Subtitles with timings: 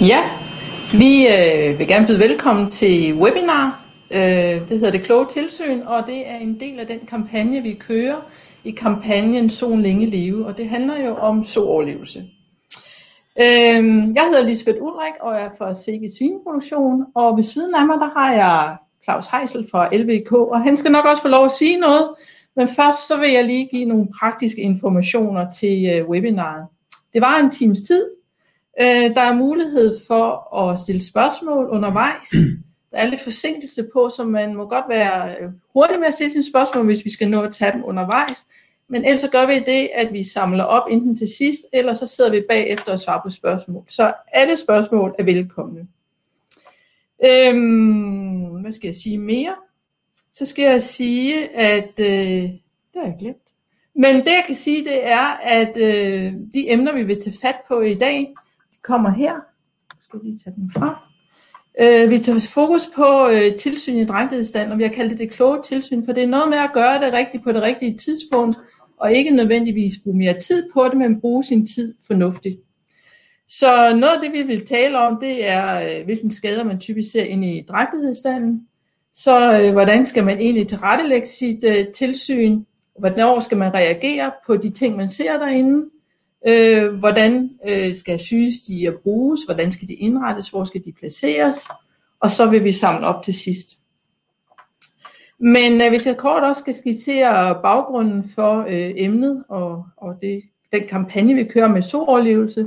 [0.00, 0.20] Ja,
[0.98, 3.80] vi øh, vil gerne byde velkommen til webinar.
[4.10, 7.72] Øh, det hedder Det Kloge Tilsyn, og det er en del af den kampagne, vi
[7.72, 8.16] kører
[8.64, 12.18] i kampagnen Solen Længe Leve, og det handler jo om sooverlevelse.
[13.40, 17.86] Øh, jeg hedder Lisbeth Ulrik, og jeg er fra Sikke Svineproduktion, og ved siden af
[17.86, 21.44] mig, der har jeg Claus Heisel fra LVK, og han skal nok også få lov
[21.44, 22.08] at sige noget,
[22.56, 26.66] men først så vil jeg lige give nogle praktiske informationer til øh, webinaret.
[27.12, 28.04] Det var en times tid,
[28.80, 32.30] Øh, der er mulighed for at stille spørgsmål undervejs.
[32.90, 36.32] Der er lidt forsinkelse på, så man må godt være øh, hurtig med at stille
[36.32, 38.46] sine spørgsmål, hvis vi skal nå at tage dem undervejs.
[38.88, 42.06] Men ellers så gør vi det, at vi samler op enten til sidst, eller så
[42.06, 43.84] sidder vi bagefter og svarer på spørgsmål.
[43.88, 45.86] Så alle spørgsmål er velkomne.
[47.24, 49.54] Øhm, hvad skal jeg sige mere?
[50.32, 52.60] Så skal jeg sige, at øh, det
[52.96, 53.48] har jeg glemt.
[53.94, 57.56] Men det jeg kan sige, det er, at øh, de emner, vi vil tage fat
[57.68, 58.34] på i dag,
[58.82, 59.32] kommer her.
[59.32, 61.02] Jeg skal lige tage den fra.
[61.80, 65.30] Øh, vi tager fokus på øh, tilsyn i drægtighedsstand, og vi har kaldt det det
[65.30, 68.58] kloge tilsyn, for det er noget med at gøre det rigtigt på det rigtige tidspunkt,
[68.96, 72.60] og ikke nødvendigvis bruge mere tid på det, men bruge sin tid fornuftigt.
[73.48, 77.12] Så noget af det, vi vil tale om, det er, øh, hvilken skader man typisk
[77.12, 78.68] ser ind i drægtighedsstanden.
[79.12, 82.64] Så øh, hvordan skal man egentlig tilrettelægge sit øh, tilsyn?
[82.98, 85.90] Hvornår skal man reagere på de ting, man ser derinde?
[86.48, 89.42] Øh, hvordan øh, skal sygestiger bruges?
[89.44, 90.48] Hvordan skal de indrettes?
[90.48, 91.68] Hvor skal de placeres?
[92.20, 93.76] Og så vil vi samle op til sidst.
[95.38, 100.42] Men øh, hvis jeg kort også skal skitsere baggrunden for øh, emnet og, og det,
[100.72, 102.66] den kampagne, vi kører med sooverlevelse,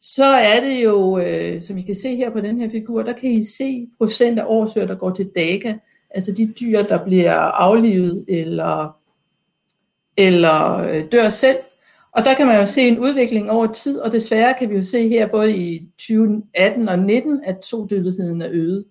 [0.00, 3.12] så er det jo, øh, som I kan se her på den her figur, der
[3.12, 5.74] kan I se procent af årsøer, der går til DAGA,
[6.10, 8.96] altså de dyr, der bliver aflivet eller,
[10.16, 11.56] eller øh, dør selv,
[12.16, 14.82] og der kan man jo se en udvikling over tid, og desværre kan vi jo
[14.82, 18.84] se her både i 2018 og 19, at todødeligheden er øget.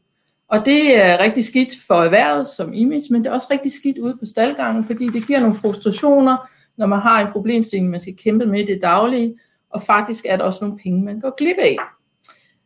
[0.47, 3.97] Og det er rigtig skidt for erhvervet som image, men det er også rigtig skidt
[3.97, 6.37] ude på staldgangen, fordi det giver nogle frustrationer,
[6.77, 9.35] når man har en problemstilling, man skal kæmpe med det daglige,
[9.69, 11.77] og faktisk er der også nogle penge, man går glip af.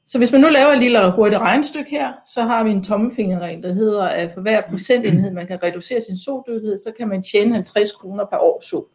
[0.07, 3.63] Så hvis man nu laver et lille hurtigt regnstykke her, så har vi en tommefingerregel,
[3.63, 7.53] der hedder, at for hver procentenhed, man kan reducere sin sodødelighed, så kan man tjene
[7.53, 8.85] 50 kroner per år sol.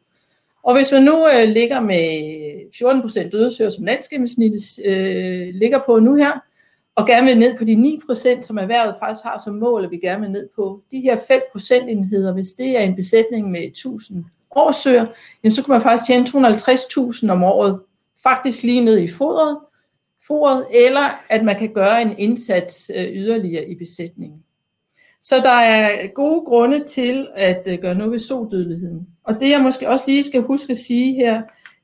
[0.64, 2.08] Og hvis man nu øh, ligger med
[3.26, 6.32] 14% dødsøger, som landsgennemsnittet øh, ligger på nu her,
[6.94, 9.96] og gerne vil ned på de 9%, som erhvervet faktisk har som mål, at vi
[9.96, 14.24] gerne vil ned på, de her 5% enheder, hvis det er en besætning med 1000
[14.50, 15.06] årsøger,
[15.44, 17.80] jamen så kan man faktisk tjene 250.000 om året,
[18.22, 19.58] faktisk lige ned i fodret,
[20.26, 24.44] fodret, eller at man kan gøre en indsats øh, yderligere i besætningen.
[25.20, 29.13] Så der er gode grunde til at øh, gøre noget ved sodødeligheden.
[29.24, 31.42] Og det jeg måske også lige skal huske at sige her,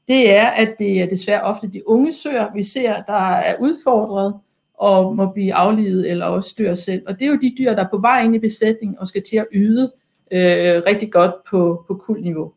[0.09, 4.35] det er, at det er desværre ofte de unge søer, vi ser, der er udfordret
[4.75, 7.03] og må blive aflivet eller også dør selv.
[7.07, 9.23] Og det er jo de dyr, der er på vej ind i besætningen og skal
[9.31, 9.93] til at yde
[10.31, 12.53] øh, rigtig godt på, på kuldniveau.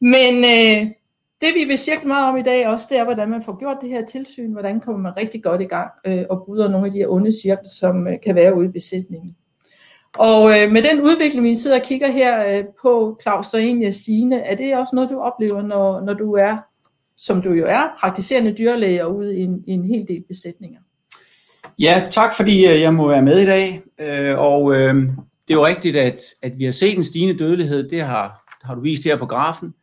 [0.00, 0.90] Men øh,
[1.40, 3.76] det vi vil sige meget om i dag også, det er, hvordan man får gjort
[3.80, 6.92] det her tilsyn, hvordan kommer man rigtig godt i gang øh, og bryder nogle af
[6.92, 9.36] de her onde cirkler, som øh, kan være ude i besætningen.
[10.18, 13.94] Og øh, med den udvikling, vi sidder og kigger her øh, på, Claus og egentlig
[13.94, 16.56] Stine, er det også noget, du oplever, når, når du er,
[17.16, 20.80] som du jo er, praktiserende dyrlæger ude i en, i en hel del besætninger?
[21.78, 23.82] Ja, tak fordi øh, jeg må være med i dag.
[23.98, 24.94] Øh, og øh,
[25.48, 27.88] det er jo rigtigt, at, at vi har set en stigende dødelighed.
[27.88, 29.74] Det har, har du vist her på grafen.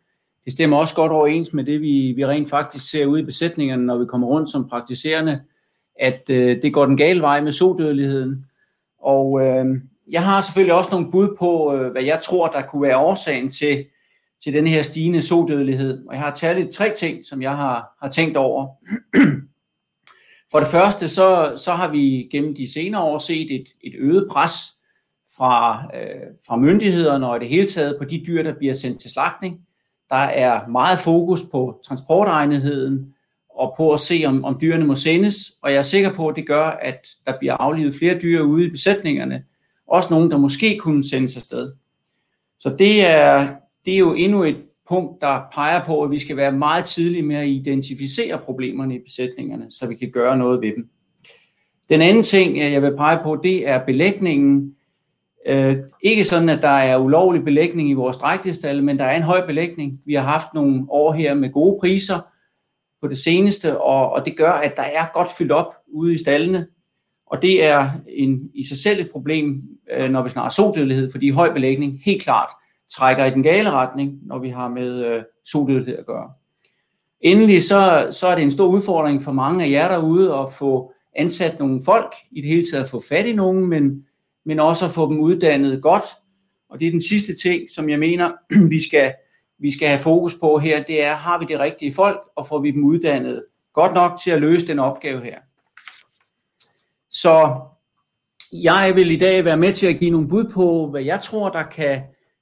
[0.45, 3.85] Det stemmer også godt overens med det, vi, vi rent faktisk ser ude i besætningerne,
[3.85, 5.41] når vi kommer rundt som praktiserende,
[5.99, 8.45] at øh, det går den gale vej med sodødeligheden.
[8.99, 9.65] Og øh,
[10.11, 13.51] jeg har selvfølgelig også nogle bud på, øh, hvad jeg tror, der kunne være årsagen
[13.51, 13.85] til,
[14.43, 16.05] til den her stigende sodødelighed.
[16.07, 18.67] Og jeg har taget tre ting, som jeg har, har tænkt over.
[20.51, 24.27] For det første, så, så har vi gennem de senere år set et, et øget
[24.31, 24.51] pres
[25.37, 29.01] fra, øh, fra myndighederne og i det hele taget på de dyr, der bliver sendt
[29.01, 29.59] til slagtning.
[30.09, 33.13] Der er meget fokus på transportegnetheden
[33.49, 35.51] og på at se, om, om dyrene må sendes.
[35.61, 38.65] Og jeg er sikker på, at det gør, at der bliver aflivet flere dyr ude
[38.65, 39.43] i besætningerne,
[39.87, 41.71] også nogen, der måske kunne sendes afsted.
[42.59, 43.55] Så det er,
[43.85, 44.57] det er jo endnu et
[44.89, 48.99] punkt, der peger på, at vi skal være meget tidlige med at identificere problemerne i
[49.05, 50.89] besætningerne, så vi kan gøre noget ved dem.
[51.89, 54.75] Den anden ting, øh, jeg vil pege på, det er belægningen.
[55.47, 59.23] Øh, ikke sådan, at der er ulovlig belægning i vores drægtigstalle, men der er en
[59.23, 60.01] høj belægning.
[60.05, 62.19] Vi har haft nogle år her med gode priser
[63.01, 66.17] på det seneste, og, og det gør, at der er godt fyldt op ude i
[66.17, 66.67] stallene.
[67.25, 69.61] Og det er en, i sig selv et problem,
[69.91, 72.49] øh, når vi snakker sodødelighed, fordi høj belægning helt klart
[72.89, 76.31] trækker i den gale retning, når vi har med øh, sodødelighed at gøre.
[77.21, 80.93] Endelig så, så er det en stor udfordring for mange af jer derude at få
[81.15, 84.05] ansat nogle folk, i det hele taget at få fat i nogen, men,
[84.45, 86.05] men også at få dem uddannet godt.
[86.69, 88.31] Og det er den sidste ting, som jeg mener,
[88.73, 89.13] vi skal,
[89.59, 92.59] vi skal have fokus på her, det er, har vi de rigtige folk, og får
[92.59, 93.43] vi dem uddannet
[93.73, 95.39] godt nok til at løse den opgave her.
[97.09, 97.59] Så
[98.53, 101.49] jeg vil i dag være med til at give nogle bud på, hvad jeg tror,
[101.49, 102.01] der kan,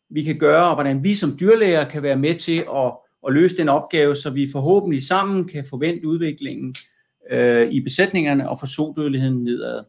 [0.09, 2.91] vi kan gøre, og hvordan vi som dyrlæger kan være med til at,
[3.27, 6.75] at løse den opgave, så vi forhåbentlig sammen kan forvente udviklingen
[7.31, 9.83] øh, i besætningerne og få sodødeligheden nedad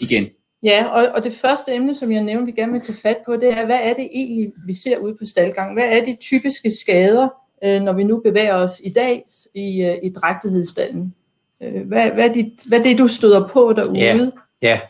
[0.00, 0.28] igen.
[0.62, 3.36] Ja, og, og det første emne, som jeg nævnte, vi gerne vil tage fat på,
[3.36, 5.72] det er, hvad er det egentlig, vi ser ude på staldgang?
[5.72, 7.28] Hvad er de typiske skader,
[7.64, 9.24] øh, når vi nu bevæger os i dag
[9.54, 11.14] i, øh, i drægtighedsstallen?
[11.62, 13.98] Øh, hvad, hvad, er det, hvad er det, du støder på derude?
[13.98, 14.30] Ja,
[14.62, 14.80] ja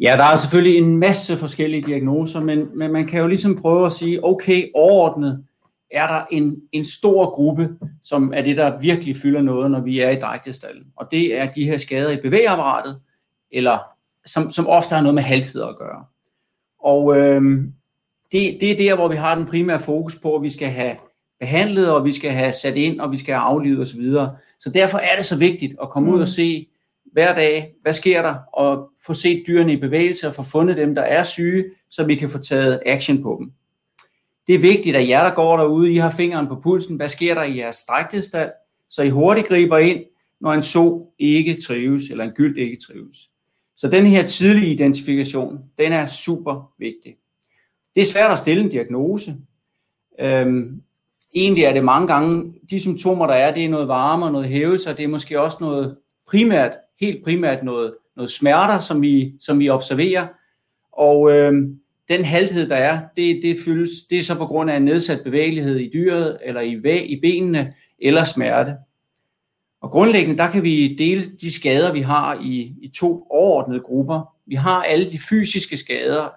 [0.00, 3.86] ja der er selvfølgelig en masse forskellige diagnoser, men, men man kan jo ligesom prøve
[3.86, 5.44] at sige, okay, overordnet
[5.90, 7.68] er der en, en stor gruppe,
[8.02, 10.84] som er det, der virkelig fylder noget, når vi er i drægtestallen.
[10.96, 13.00] Og det er de her skader i bevægeapparatet,
[13.52, 13.78] eller
[14.26, 16.04] som, som ofte har noget med halthed at gøre.
[16.80, 17.42] Og øh,
[18.32, 20.96] det, det er der, hvor vi har den primære fokus på, at vi skal have
[21.40, 24.12] behandlet, og vi skal have sat ind, og vi skal have aflivet osv.
[24.60, 26.66] Så derfor er det så vigtigt at komme ud og se
[27.12, 30.94] hver dag, hvad sker der, og få set dyrene i bevægelse, og få fundet dem,
[30.94, 33.52] der er syge, så vi kan få taget action på dem.
[34.46, 37.34] Det er vigtigt, at jer, der går derude, I har fingeren på pulsen, hvad sker
[37.34, 38.50] der i jeres stræktidsstand,
[38.90, 40.04] så I hurtigt griber ind,
[40.40, 43.16] når en so ikke trives, eller en gyld ikke trives.
[43.76, 47.16] Så den her tidlige identifikation, den er super vigtig.
[47.94, 49.36] Det er svært at stille en diagnose.
[50.20, 50.82] Øhm,
[51.34, 54.48] egentlig er det mange gange, de symptomer, der er, det er noget varme og noget
[54.48, 55.96] hævelse, og det er måske også noget
[56.28, 60.26] primært, helt primært noget, noget smerter, som vi, som vi observerer.
[60.92, 61.52] Og øh,
[62.08, 65.20] den halthed, der er, det, det, fyldes, det er så på grund af en nedsat
[65.24, 68.76] bevægelighed i dyret, eller i, væg, i benene, eller smerte.
[69.80, 74.34] Og grundlæggende, der kan vi dele de skader, vi har i, i to overordnede grupper.
[74.46, 76.28] Vi har alle de fysiske skader,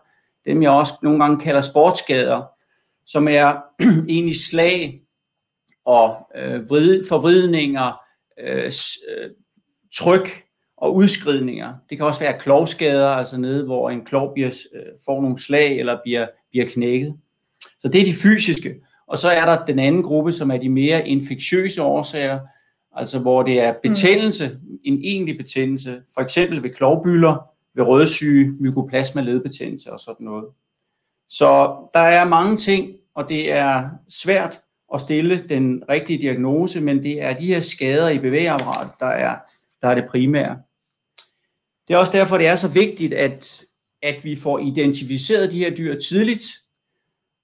[0.46, 2.44] dem jeg også nogle gange kalder sportsskader,
[3.06, 3.62] som er
[4.10, 5.02] egentlig slag
[5.86, 8.02] og øh, vrid, forvridninger,
[8.40, 9.30] øh, øh
[9.94, 10.44] tryk
[10.82, 11.74] og udskridninger.
[11.90, 15.80] Det kan også være klovskader, altså nede, hvor en klov bliver, øh, får nogle slag
[15.80, 17.16] eller bliver, bliver knækket.
[17.82, 18.76] Så det er de fysiske.
[19.08, 22.40] Og så er der den anden gruppe, som er de mere infektiøse årsager,
[22.96, 24.80] altså hvor det er betændelse, mm.
[24.84, 30.46] en egentlig betændelse, for eksempel ved klovbyller, ved rødsyge, mykoplasma ledbetændelse og sådan noget.
[31.30, 34.62] Så der er mange ting, og det er svært
[34.94, 39.36] at stille den rigtige diagnose, men det er de her skader i bevægeapparatet, der er,
[39.82, 40.58] der er det primære.
[41.92, 43.64] Det er også derfor, det er så vigtigt, at,
[44.02, 46.44] at vi får identificeret de her dyr tidligt,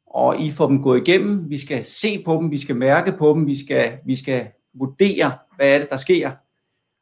[0.05, 1.49] og I får dem gået igennem.
[1.49, 5.38] Vi skal se på dem, vi skal mærke på dem, vi skal, vi skal vurdere,
[5.55, 6.31] hvad er det, der sker.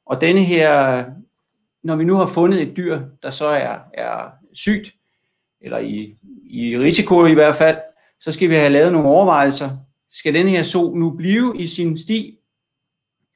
[0.05, 1.05] Og denne her,
[1.83, 4.93] når vi nu har fundet et dyr, der så er, er sygt,
[5.61, 6.15] eller i,
[6.49, 7.77] i risiko i hvert fald,
[8.19, 9.69] så skal vi have lavet nogle overvejelser.
[10.09, 12.37] Skal den her so nu blive i sin sti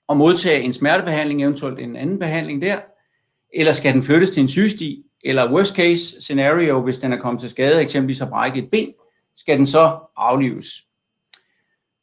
[0.08, 2.80] og modtage en smertebehandling, eventuelt en anden behandling der,
[3.54, 7.42] eller skal den flyttes til en sygesti, eller worst case scenario, hvis den er kommet
[7.42, 8.94] til skade, eksempelvis at brække et ben,
[9.36, 10.84] skal den så aflives.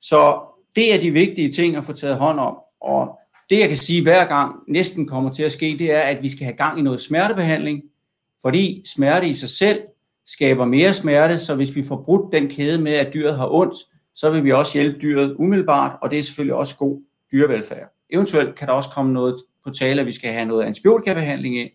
[0.01, 0.41] Så
[0.77, 2.57] det er de vigtige ting at få taget hånd om.
[2.81, 3.19] Og
[3.51, 6.29] det jeg kan sige hver gang næsten kommer til at ske, det er, at vi
[6.29, 7.83] skal have gang i noget smertebehandling,
[8.43, 9.81] fordi smerte i sig selv
[10.27, 13.77] skaber mere smerte, så hvis vi får brudt den kæde med, at dyret har ondt,
[14.15, 17.93] så vil vi også hjælpe dyret umiddelbart, og det er selvfølgelig også god dyrevelfærd.
[18.11, 21.71] Eventuelt kan der også komme noget på tale, at vi skal have noget antibiotikabehandling ind.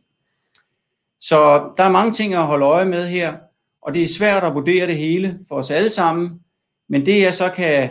[1.20, 3.34] Så der er mange ting at holde øje med her,
[3.82, 6.40] og det er svært at vurdere det hele for os alle sammen,
[6.90, 7.90] men det jeg så kan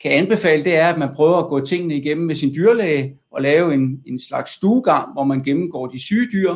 [0.00, 3.42] kan anbefale, det er, at man prøver at gå tingene igennem med sin dyrlæge og
[3.42, 6.54] lave en, en slags stuegang, hvor man gennemgår de syge dyr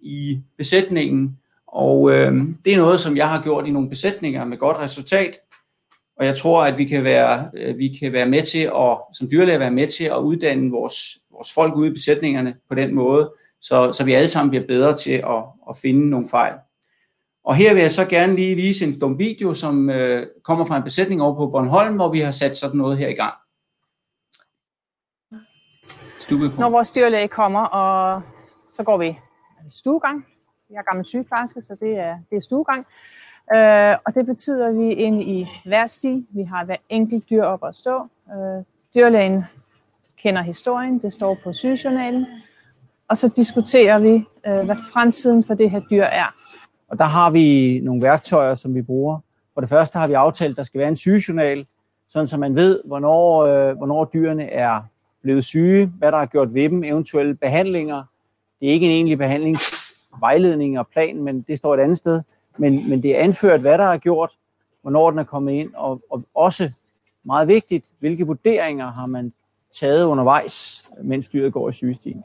[0.00, 1.38] i besætningen.
[1.66, 2.32] Og øh,
[2.64, 5.38] det er noget, som jeg har gjort i nogle besætninger med godt resultat.
[6.16, 9.30] Og jeg tror, at vi kan være, øh, vi kan være med til at, som
[9.30, 13.32] dyrlæge være med til at uddanne vores, vores folk ude i besætningerne på den måde,
[13.60, 16.54] så, så vi alle sammen bliver bedre til at, at finde nogle fejl.
[17.44, 20.76] Og her vil jeg så gerne lige vise en dum video, som øh, kommer fra
[20.76, 23.34] en besætning over på Bornholm, hvor vi har sat sådan noget her i gang.
[26.58, 28.22] Når vores dyrlæge kommer, og
[28.72, 29.18] så går vi
[29.68, 30.26] stuegang.
[30.70, 32.86] Jeg er gammel sygeplejerske, så det er, det er stuegang.
[33.54, 36.26] Øh, og det betyder, at vi er inde i hver sti.
[36.30, 38.08] Vi har hver enkelt dyr op at stå.
[38.28, 39.44] Øh, dyrlægen
[40.22, 42.26] kender historien, det står på sygejournalen.
[43.08, 46.34] Og så diskuterer vi, øh, hvad fremtiden for det her dyr er.
[46.88, 49.18] Og der har vi nogle værktøjer, som vi bruger.
[49.54, 51.66] For det første har vi aftalt, at der skal være en sygejournal,
[52.08, 54.80] sådan så man ved, hvornår, øh, hvornår dyrene er
[55.22, 58.04] blevet syge, hvad der er gjort ved dem, eventuelle behandlinger.
[58.60, 62.22] Det er ikke en egentlig behandlingsvejledning og plan, men det står et andet sted.
[62.58, 64.30] Men, men det er anført, hvad der er gjort,
[64.82, 66.70] hvornår den er kommet ind, og, og også
[67.24, 69.32] meget vigtigt, hvilke vurderinger har man
[69.72, 72.22] taget undervejs, mens dyret går i sygestien.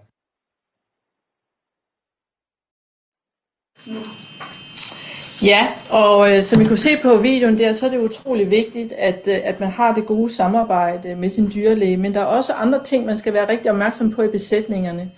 [5.43, 8.91] Ja, og øh, som I kunne se på videoen der, så er det utrolig vigtigt,
[8.91, 12.53] at, øh, at man har det gode samarbejde med sin dyrlæge, men der er også
[12.53, 15.11] andre ting, man skal være rigtig opmærksom på i besætningerne.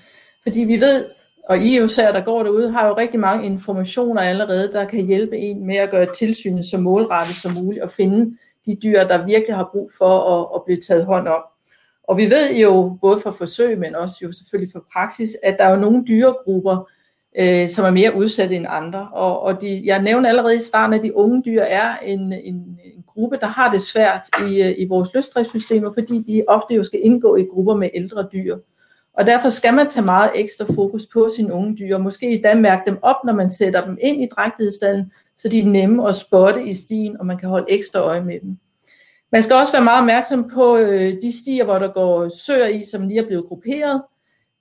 [0.43, 1.05] Fordi vi ved,
[1.50, 5.05] og I jo ser, der går derude, har jo rigtig mange informationer allerede, der kan
[5.05, 9.25] hjælpe en med at gøre tilsynet så målrettet som muligt, og finde de dyr, der
[9.25, 11.41] virkelig har brug for at, at blive taget hånd om.
[12.07, 15.65] Og vi ved jo, både fra forsøg, men også jo selvfølgelig fra praksis, at der
[15.65, 16.89] er jo nogle dyregrupper,
[17.39, 19.09] øh, som er mere udsatte end andre.
[19.13, 22.79] Og, og de, jeg nævnte allerede i starten, at de unge dyr er en, en,
[22.83, 26.83] en gruppe, der har det svært i, øh, i vores løsdriftssystemer, fordi de ofte jo
[26.83, 28.57] skal indgå i grupper med ældre dyr.
[29.13, 32.89] Og derfor skal man tage meget ekstra fokus på sine unge dyr, måske endda mærke
[32.89, 36.63] dem op, når man sætter dem ind i drægtighedsstallen, så de er nemme at spotte
[36.63, 38.57] i stien, og man kan holde ekstra øje med dem.
[39.31, 42.86] Man skal også være meget opmærksom på øh, de stier, hvor der går søer i,
[42.86, 44.01] som lige er blevet grupperet,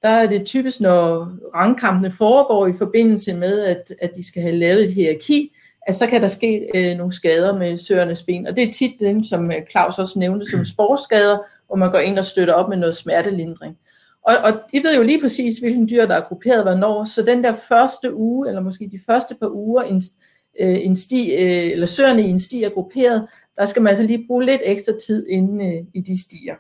[0.03, 4.57] der er det typisk, når rangkampene foregår i forbindelse med, at, at de skal have
[4.57, 5.51] lavet et hierarki,
[5.87, 8.47] at så kan der ske øh, nogle skader med søernes ben.
[8.47, 11.99] Og det er tit dem, som øh, Claus også nævnte, som sportsskader, hvor man går
[11.99, 13.79] ind og støtter op med noget smertelindring.
[14.23, 17.45] Og, og I ved jo lige præcis, hvilken dyr, der er grupperet hvornår, så den
[17.45, 20.03] der første uge, eller måske de første par uger, en,
[20.61, 24.03] øh, en sti, øh, eller søerne i en sti er grupperet, der skal man altså
[24.03, 26.55] lige bruge lidt ekstra tid inde øh, i de stier.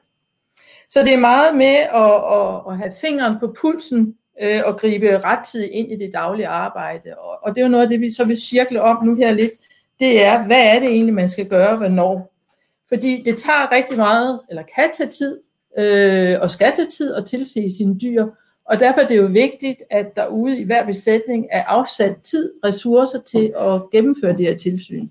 [0.89, 5.19] Så det er meget med at, at, at have fingeren på pulsen øh, og gribe
[5.19, 7.15] rettidigt ind i det daglige arbejde.
[7.19, 9.33] Og, og det er jo noget af det, vi så vil cirkle om nu her
[9.33, 9.53] lidt.
[10.01, 12.33] Det er, hvad er det egentlig, man skal gøre, hvornår?
[12.89, 15.41] Fordi det tager rigtig meget, eller kan tage tid,
[15.79, 18.27] øh, og skal tage tid at tilse sine dyr.
[18.65, 22.53] Og derfor er det jo vigtigt, at der ude i hver besætning er afsat tid,
[22.65, 25.09] ressourcer til at gennemføre det her tilsyn.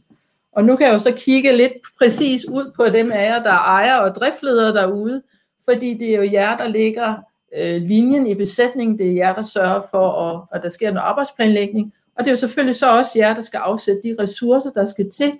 [0.55, 3.49] Og nu kan jeg jo så kigge lidt præcis ud på dem af jer, der
[3.49, 5.21] er ejer og driftledere derude,
[5.65, 7.15] fordi det er jo jer, der ligger
[7.57, 11.07] øh, linjen i besætningen, det er jer, der sørger for, at, at der sker noget
[11.07, 14.85] arbejdsplanlægning, og det er jo selvfølgelig så også jer, der skal afsætte de ressourcer, der
[14.85, 15.33] skal til,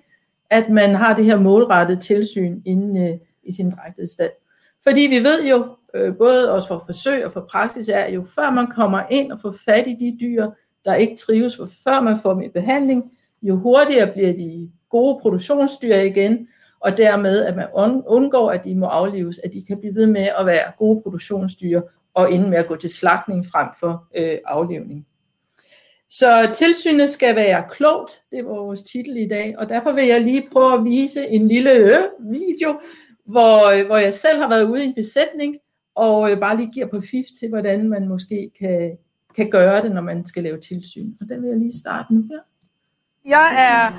[0.50, 4.30] at man har det her målrettede tilsyn inde øh, i sin drægtighedsstand.
[4.82, 8.50] Fordi vi ved jo, øh, både også for forsøg og for praksis, er jo før
[8.50, 10.50] man kommer ind og får fat i de dyr,
[10.84, 15.18] der ikke trives, for før man får dem i behandling, jo hurtigere bliver de gode
[15.22, 16.48] produktionsdyr igen,
[16.80, 17.66] og dermed at man
[18.06, 21.80] undgår, at de må aflives, at de kan blive ved med at være gode produktionsdyr
[22.14, 25.06] og ende med at gå til slagtning frem for øh, aflivning.
[26.08, 30.20] Så tilsynet skal være klogt, det er vores titel i dag, og derfor vil jeg
[30.20, 32.80] lige prøve at vise en lille øh, video,
[33.24, 35.56] hvor, øh, hvor jeg selv har været ude i en besætning,
[35.94, 38.98] og øh, bare lige giver på fif til, hvordan man måske kan,
[39.34, 41.12] kan gøre det, når man skal lave tilsyn.
[41.20, 42.40] Og den vil jeg lige starte nu her.
[43.28, 43.92] Jeg er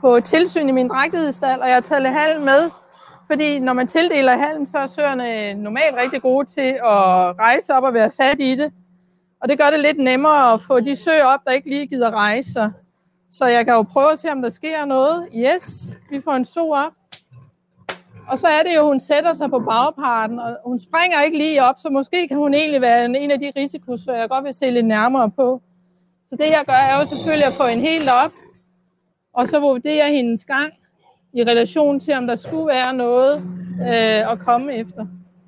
[0.00, 2.70] på tilsyn i min drægtighedsstald, og jeg har taget halm med,
[3.26, 7.82] fordi når man tildeler halm, så er søerne normalt rigtig gode til at rejse op
[7.82, 8.72] og være fat i det.
[9.42, 12.10] Og det gør det lidt nemmere at få de søer op, der ikke lige gider
[12.10, 12.72] rejse sig.
[13.30, 15.28] Så jeg kan jo prøve at se, om der sker noget.
[15.34, 16.92] Yes, vi får en so op.
[18.28, 21.62] Og så er det jo, hun sætter sig på bagparten, og hun springer ikke lige
[21.62, 24.70] op, så måske kan hun egentlig være en af de risikosøer, jeg godt vil se
[24.70, 25.62] lidt nærmere på.
[26.28, 28.32] Så det jeg gør, er jo selvfølgelig at få en helt op,
[29.34, 30.72] og så vurderer hendes gang
[31.32, 33.36] i relation til, om der skulle være noget
[33.80, 35.06] øh, at komme efter.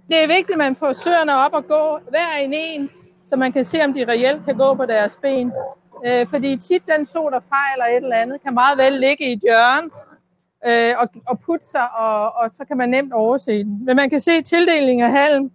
[0.08, 2.90] Det er vigtigt, at man får søerne op og gå hver en en,
[3.24, 5.52] så man kan se, om de reelt kan gå på deres ben.
[6.06, 9.32] Øh, fordi tit den so, der fejler et eller andet, kan meget vel ligge i
[9.32, 9.90] et hjørne
[10.66, 13.84] øh, og, og putte sig, og, og så kan man nemt overse den.
[13.84, 15.50] Men man kan se, at tildeling af halm,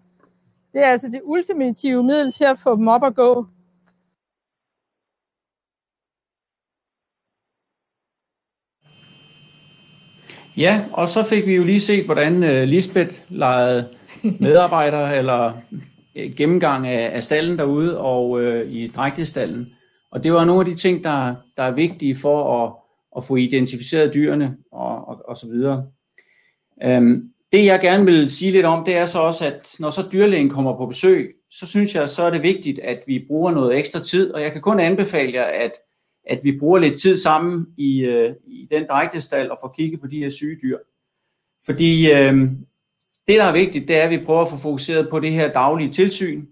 [0.74, 3.46] det er altså det ultimative middel til at få dem op og gå.
[10.58, 13.88] Ja, og så fik vi jo lige set, hvordan uh, Lisbeth lejede
[14.40, 15.54] medarbejdere eller
[16.16, 19.74] uh, gennemgang af, af stallen derude og uh, i drægtestallen.
[20.12, 22.74] Og det var nogle af de ting, der, der er vigtige for at,
[23.18, 25.86] at få identificeret dyrene og, og, og så videre.
[26.86, 30.04] Um, det jeg gerne vil sige lidt om, det er så også, at når så
[30.14, 33.78] dyrlægen kommer på besøg, så synes jeg, så er det vigtigt, at vi bruger noget
[33.78, 35.72] ekstra tid, og jeg kan kun anbefale jer, at
[36.26, 40.08] at vi bruger lidt tid sammen i, øh, i den drægtestal og får kigget på
[40.08, 40.78] de her syge dyr.
[41.66, 42.34] Fordi øh,
[43.28, 45.54] det, der er vigtigt, det er, at vi prøver at få fokuseret på det her
[45.54, 46.46] daglige tilsyn,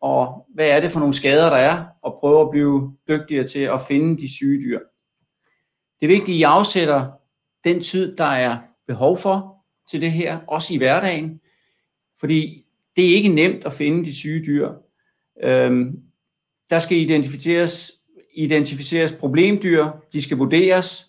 [0.00, 3.60] og hvad er det for nogle skader, der er, og prøve at blive dygtigere til
[3.60, 4.80] at finde de syge dyr.
[6.00, 7.10] Det er vigtigt, at I afsætter
[7.64, 11.40] den tid, der er behov for til det her, også i hverdagen.
[12.20, 12.64] Fordi
[12.96, 14.72] det er ikke nemt at finde de syge dyr.
[15.42, 16.02] Øhm,
[16.70, 17.92] der skal identificeres,
[18.36, 21.06] identificeres problemdyr, de skal vurderes,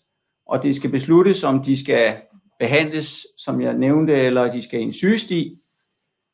[0.48, 2.16] og det skal besluttes, om de skal
[2.60, 5.58] behandles, som jeg nævnte, eller de skal i en sygesti.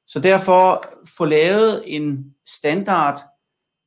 [0.07, 3.21] Så derfor få lavet en standard.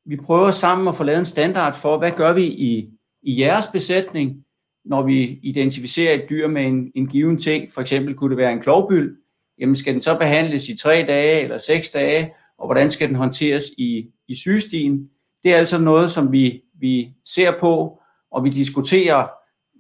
[0.07, 2.91] Vi prøver sammen at få lavet en standard for, hvad gør vi i,
[3.23, 4.45] i jeres besætning,
[4.85, 7.73] når vi identificerer et dyr med en, en given ting.
[7.73, 9.17] For eksempel kunne det være en klovbyld.
[9.59, 13.17] Jamen skal den så behandles i tre dage eller seks dage, og hvordan skal den
[13.17, 15.11] håndteres i, i sygestien?
[15.45, 19.27] Det er altså noget, som vi, vi ser på, og vi diskuterer,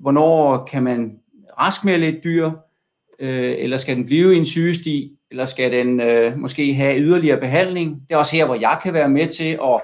[0.00, 1.19] hvornår kan man
[1.61, 2.50] raskmelde et dyr,
[3.19, 7.41] øh, eller skal den blive i en sygesti, eller skal den øh, måske have yderligere
[7.41, 8.03] behandling.
[8.09, 9.81] Det er også her, hvor jeg kan være med til at,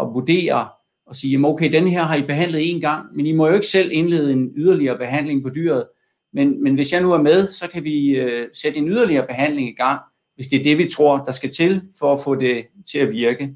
[0.00, 0.68] at vurdere
[1.06, 3.54] og sige, jamen okay, den her har I behandlet en gang, men I må jo
[3.54, 5.84] ikke selv indlede en yderligere behandling på dyret.
[6.32, 9.68] Men, men hvis jeg nu er med, så kan vi øh, sætte en yderligere behandling
[9.68, 10.00] i gang,
[10.34, 13.10] hvis det er det, vi tror, der skal til for at få det til at
[13.10, 13.54] virke.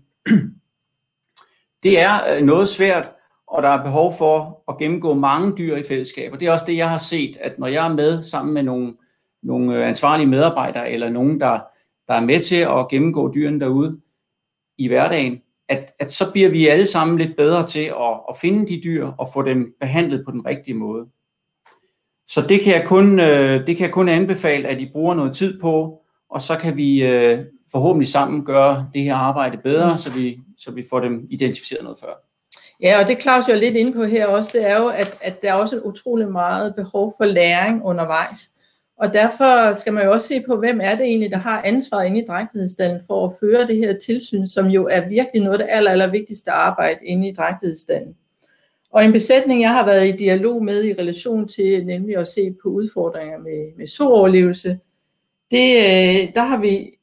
[1.83, 3.11] Det er øh, noget svært,
[3.47, 6.33] og der er behov for at gennemgå mange dyr i fællesskab.
[6.33, 8.63] Og det er også det, jeg har set, at når jeg er med sammen med
[8.63, 8.95] nogle,
[9.43, 11.61] nogle øh, ansvarlige medarbejdere, eller nogen, der,
[12.09, 14.01] der er med til at gennemgå dyrene derude
[14.79, 18.69] i hverdagen, at, at så bliver vi alle sammen lidt bedre til at, at finde
[18.69, 21.07] de dyr og få dem behandlet på den rigtige måde.
[22.27, 25.37] Så det kan jeg kun, øh, det kan jeg kun anbefale, at I bruger noget
[25.37, 27.03] tid på, og så kan vi
[27.73, 31.99] forhåbentlig sammen gøre det her arbejde bedre, så vi, så vi får dem identificeret noget
[31.99, 32.25] før.
[32.81, 35.43] Ja, og det Claus jo lidt inde på her også, det er jo, at, at
[35.43, 38.51] der er også et utrolig meget behov for læring undervejs.
[38.97, 42.07] Og derfor skal man jo også se på, hvem er det egentlig, der har ansvaret
[42.07, 45.67] inde i drægtighedsstallen for at føre det her tilsyn, som jo er virkelig noget af
[45.67, 48.17] det aller, aller vigtigste arbejde inde i drægtighedsstallen.
[48.93, 52.55] Og en besætning, jeg har været i dialog med i relation til nemlig at se
[52.63, 54.79] på udfordringer med, med sooverlevelse,
[55.51, 56.99] det, øh, der har vi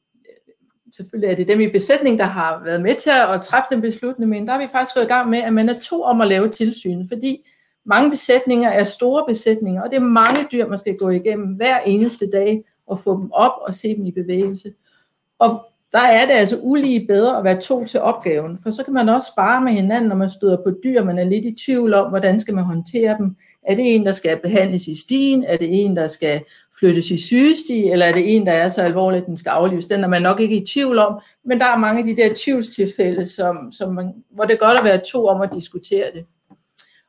[1.00, 4.30] selvfølgelig er det dem i besætning, der har været med til at træffe den beslutning,
[4.30, 6.28] men der har vi faktisk gået i gang med, at man er to om at
[6.28, 7.48] lave tilsyn, fordi
[7.84, 11.78] mange besætninger er store besætninger, og det er mange dyr, man skal gå igennem hver
[11.78, 14.72] eneste dag og få dem op og se dem i bevægelse.
[15.38, 18.94] Og der er det altså ulige bedre at være to til opgaven, for så kan
[18.94, 21.94] man også spare med hinanden, når man støder på dyr, man er lidt i tvivl
[21.94, 23.36] om, hvordan skal man håndtere dem.
[23.62, 25.44] Er det en, der skal behandles i stien?
[25.44, 26.40] Er det en, der skal
[26.80, 29.86] flyttes i sygestige, Eller er det en, der er så alvorlig, at den skal aflives?
[29.86, 32.34] Den er man nok ikke i tvivl om, men der er mange af de der
[32.36, 36.24] tvivlstilfælde, som, som man, hvor det er godt at være to om at diskutere det.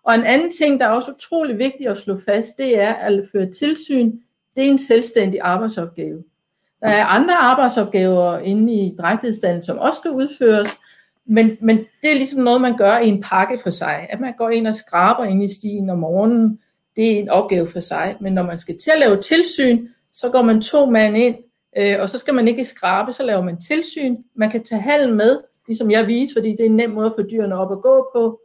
[0.03, 3.23] Og en anden ting, der er også utrolig vigtigt at slå fast, det er at
[3.31, 4.11] føre tilsyn.
[4.55, 6.23] Det er en selvstændig arbejdsopgave.
[6.81, 10.77] Der er andre arbejdsopgaver inde i drægtighedsstanden, som også skal udføres,
[11.25, 14.07] men, men det er ligesom noget, man gør i en pakke for sig.
[14.09, 16.59] At man går ind og skraber ind i stien om morgenen,
[16.95, 18.15] det er en opgave for sig.
[18.19, 21.35] Men når man skal til at lave tilsyn, så går man to mand ind,
[21.77, 24.17] øh, og så skal man ikke skrabe, så laver man tilsyn.
[24.35, 27.23] Man kan tage halen med, ligesom jeg viser, fordi det er en nem måde for
[27.23, 28.39] dyrene op at gå på.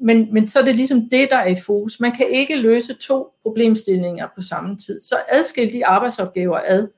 [0.00, 2.00] Men, men så er det ligesom det, der er i fokus.
[2.00, 5.00] Man kan ikke løse to problemstillinger på samme tid.
[5.00, 6.88] Så adskil de arbejdsopgaver ad,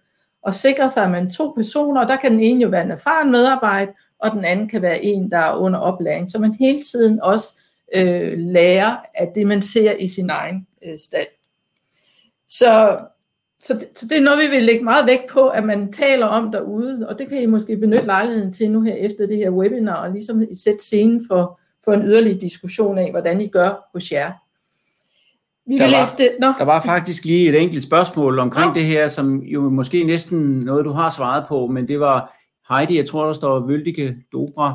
[0.43, 2.91] og sikre sig, at man to personer, og der kan den ene jo være en
[2.91, 6.31] erfaren medarbejder, og den anden kan være en, der er under oplæring.
[6.31, 7.55] Så man hele tiden også
[7.94, 11.27] øh, lærer af det, man ser i sin egen øh, stald.
[12.49, 12.99] Så,
[13.61, 16.27] så, det, så det er noget, vi vil lægge meget vægt på, at man taler
[16.27, 19.51] om derude, og det kan I måske benytte lejligheden til nu her efter det her
[19.51, 24.12] webinar, og ligesom sætte scenen for, for en yderligere diskussion af, hvordan I gør hos
[24.12, 24.33] jer.
[25.68, 26.31] Vi der, var, det.
[26.40, 26.46] Nå.
[26.59, 28.75] der var faktisk lige et enkelt spørgsmål omkring Nå.
[28.75, 32.37] det her, som jo måske næsten noget, du har svaret på, men det var
[32.68, 34.75] Heidi, jeg tror, der står Vøldige Dobra,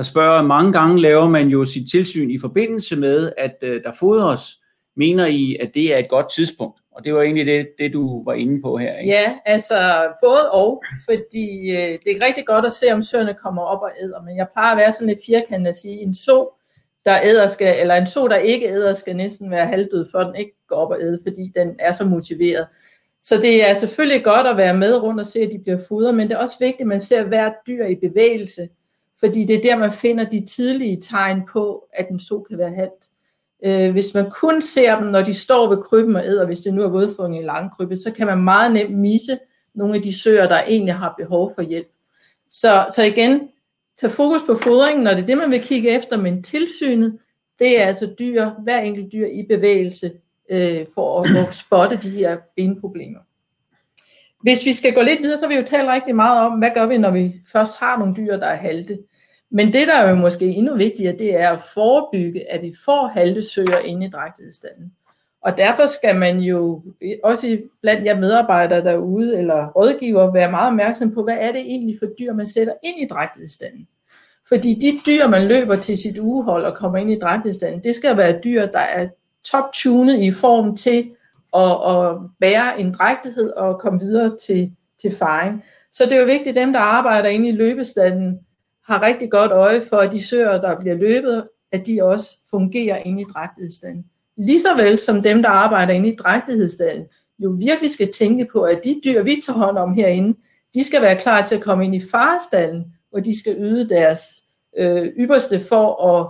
[0.00, 3.92] der spørger, mange gange laver man jo sit tilsyn i forbindelse med, at øh, der
[3.92, 4.42] fodres.
[4.96, 6.80] Mener I, at det er et godt tidspunkt?
[6.92, 8.98] Og det var egentlig det, det du var inde på her.
[8.98, 9.12] Ikke?
[9.12, 13.62] Ja, altså både og, fordi øh, det er rigtig godt at se, om søerne kommer
[13.62, 16.48] op og æder, men jeg plejer at være sådan lidt firkantet at sige, en så,
[17.04, 20.34] der æder skal, eller en så, der ikke æder, skal næsten være halvdød, for den
[20.34, 22.66] ikke går op og æder, fordi den er så motiveret.
[23.22, 26.14] Så det er selvfølgelig godt at være med rundt og se, at de bliver fodret,
[26.14, 28.68] men det er også vigtigt, at man ser hvert dyr i bevægelse,
[29.20, 32.74] fordi det er der, man finder de tidlige tegn på, at en so kan være
[32.74, 33.08] halt.
[33.64, 36.74] Øh, hvis man kun ser dem, når de står ved krybben og æder, hvis det
[36.74, 39.38] nu er vådfunget i langkrybbe, så kan man meget nemt misse
[39.74, 41.88] nogle af de søer, der egentlig har behov for hjælp.
[42.48, 43.48] Så, så igen,
[44.00, 47.18] tag fokus på fodringen, når det er det, man vil kigge efter, men tilsynet,
[47.58, 50.12] det er altså dyr, hver enkelt dyr i bevægelse,
[50.50, 53.18] øh, for at, at spotte de her benproblemer.
[54.42, 56.70] Hvis vi skal gå lidt videre, så vil vi jo tale rigtig meget om, hvad
[56.74, 58.98] gør vi, når vi først har nogle dyr, der er halte.
[59.50, 63.06] Men det, der er jo måske endnu vigtigere, det er at forebygge, at vi får
[63.06, 64.92] haltesøger inde i drægtighedsstanden.
[65.42, 66.82] Og derfor skal man jo
[67.24, 71.96] også blandt jer medarbejdere derude eller rådgiver være meget opmærksom på, hvad er det egentlig
[71.98, 73.88] for dyr, man sætter ind i drægtighedsstanden.
[74.48, 78.16] Fordi de dyr, man løber til sit ugehold og kommer ind i drægtighedsstanden, det skal
[78.16, 79.08] være dyr, der er
[79.44, 81.10] top-tunet i form til
[81.56, 85.64] at, at bære en drægtighed og komme videre til, til faring.
[85.90, 88.40] Så det er jo vigtigt, at dem, der arbejder inde i løbestanden,
[88.90, 92.96] har rigtig godt øje for, at de søer, der bliver løbet, at de også fungerer
[92.96, 94.04] inde i drægtighedsstanden.
[94.36, 97.06] Ligeså vel som dem, der arbejder inde i drægtighedsstallen,
[97.38, 100.38] jo virkelig skal tænke på, at de dyr, vi tager hånd om herinde,
[100.74, 104.22] de skal være klar til at komme ind i farestallen, hvor de skal yde deres
[104.76, 106.28] øh, ypperste for at,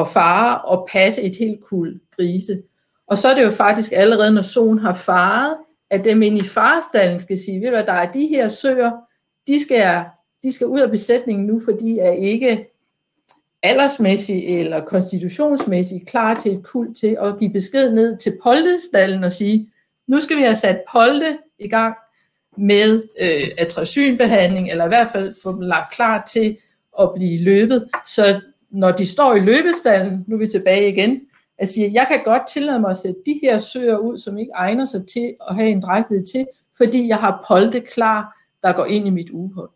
[0.00, 2.62] at fare og passe et helt kul grise.
[3.06, 5.56] Og så er det jo faktisk allerede, når solen har faret,
[5.90, 8.90] at dem inde i farestallen skal sige, ved du hvad, der er de her søer,
[9.46, 10.04] de skal,
[10.44, 12.66] de skal ud af besætningen nu, for de er ikke
[13.62, 19.32] aldersmæssigt eller konstitutionsmæssigt klar til et kul til at give besked ned til poldestallen og
[19.32, 19.68] sige,
[20.06, 21.94] nu skal vi have sat polte i gang
[22.56, 26.56] med øh, atrasynbehandling, eller i hvert fald få dem lagt klar til
[27.00, 27.88] at blive løbet.
[28.06, 31.20] Så når de står i løbestallen, nu er vi tilbage igen,
[31.58, 34.52] at sige, jeg kan godt tillade mig at sætte de her søer ud, som ikke
[34.54, 38.84] egner sig til at have en drægtighed til, fordi jeg har polte klar, der går
[38.84, 39.70] ind i mit uhold.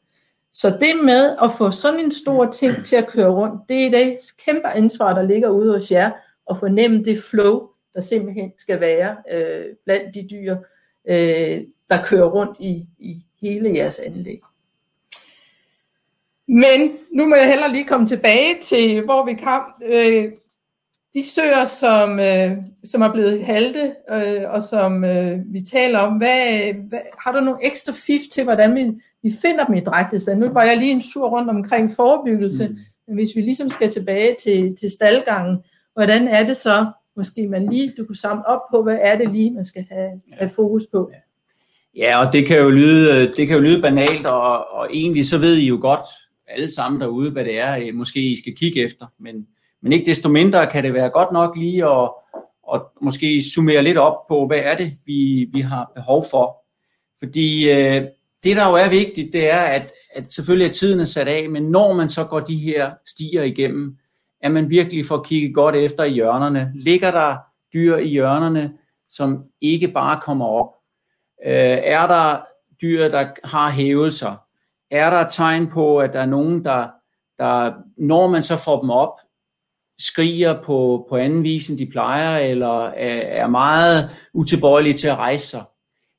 [0.61, 3.91] Så det med at få sådan en stor ting til at køre rundt, det er
[3.91, 6.11] det kæmpe ansvar, der ligger ude hos jer,
[6.51, 10.57] at fornemme det flow, der simpelthen skal være øh, blandt de dyr,
[11.09, 14.41] øh, der kører rundt i, i hele jeres anlæg.
[16.49, 19.63] Men nu må jeg heller lige komme tilbage til, hvor vi kom.
[19.85, 20.33] Øh,
[21.15, 26.17] de søer, som, øh, som er blevet halte, øh, og som øh, vi taler om,
[26.17, 30.41] hvad, hvad, har du nogle ekstra fif til, hvordan vi, vi finder dem i drægtestand?
[30.41, 32.77] Nu var jeg lige en sur rundt omkring forebyggelse, mm.
[33.07, 35.59] men hvis vi ligesom skal tilbage til, til staldgangen,
[35.93, 39.33] hvordan er det så, måske man lige, du kunne samle op på, hvad er det
[39.33, 41.11] lige, man skal have, have fokus på?
[41.97, 45.39] Ja, og det kan jo lyde, det kan jo lyde banalt, og, og egentlig så
[45.39, 46.07] ved I jo godt,
[46.49, 49.47] alle sammen derude, hvad det er, måske I skal kigge efter, men
[49.83, 52.11] men ikke desto mindre kan det være godt nok lige at,
[52.75, 56.65] at måske summere lidt op på, hvad er det, vi, vi har behov for.
[57.19, 58.03] Fordi øh,
[58.45, 61.51] det, der jo er vigtigt, det er, at, at selvfølgelig er tiden er sat af,
[61.51, 63.97] men når man så går de her stier igennem,
[64.41, 66.73] at man virkelig får kigget godt efter i hjørnerne.
[66.75, 67.37] Ligger der
[67.73, 68.73] dyr i hjørnerne,
[69.09, 70.75] som ikke bare kommer op?
[71.47, 72.41] Øh, er der
[72.83, 74.37] dyr, der har hævelser?
[74.91, 76.89] Er der tegn på, at der er nogen, der,
[77.39, 79.13] der når man så får dem op,
[79.99, 85.17] skriger på, på anden vis, end de plejer, eller er, er meget utilbøjelige til at
[85.17, 85.65] rejse sig.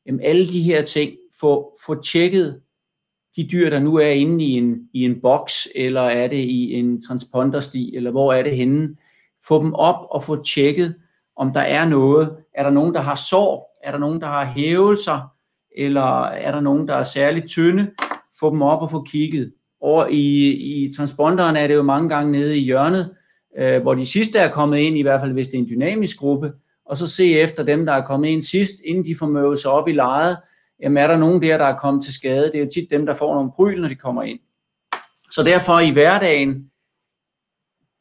[0.05, 2.61] Jamen alle de her ting, få, få tjekket
[3.35, 6.73] de dyr, der nu er inde i en, i en boks, eller er det i
[6.73, 8.95] en transpondersti, eller hvor er det henne.
[9.47, 10.95] Få dem op og få tjekket,
[11.35, 12.29] om der er noget.
[12.55, 13.79] Er der nogen, der har sår?
[13.83, 15.33] Er der nogen, der har hævelser?
[15.77, 17.91] Eller er der nogen, der er særligt tynde?
[18.39, 19.53] Få dem op og få kigget.
[19.81, 20.51] Og i,
[20.85, 23.15] i transponderen er det jo mange gange nede i hjørnet,
[23.57, 26.17] øh, hvor de sidste er kommet ind, i hvert fald hvis det er en dynamisk
[26.17, 26.51] gruppe,
[26.85, 29.87] og så se efter dem, der er kommet ind sidst, inden de får sig op
[29.87, 30.37] i lejet.
[30.83, 32.45] Jamen er der nogen der, der er kommet til skade?
[32.45, 34.39] Det er jo tit dem, der får nogle bryl, når de kommer ind.
[35.31, 36.71] Så derfor i hverdagen,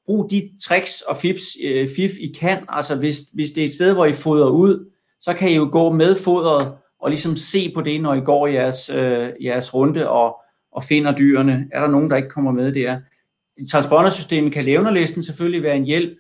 [0.07, 2.65] brug de tricks og fifs, øh, fif, I kan.
[2.69, 5.69] Altså hvis, hvis det er et sted, hvor I fodrer ud, så kan I jo
[5.73, 10.09] gå med fodret og ligesom se på det, når I går jeres, øh, jeres runde
[10.09, 10.37] og,
[10.73, 11.69] og finder dyrene.
[11.73, 13.01] Er der nogen, der ikke kommer med der?
[13.71, 16.19] transpondersystemet kan levnerlisten selvfølgelig være en hjælp.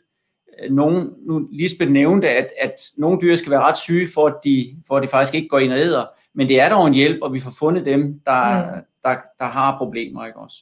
[0.62, 4.34] Øh, nogen, nu Lisbeth nævnte, at, at nogle dyr skal være ret syge, for at,
[4.44, 6.04] de, for at de faktisk ikke går ind og æder.
[6.38, 8.82] Men det er dog en hjælp, og vi får fundet dem, der, mm.
[9.02, 10.26] der, der har problemer.
[10.26, 10.56] Ikke også?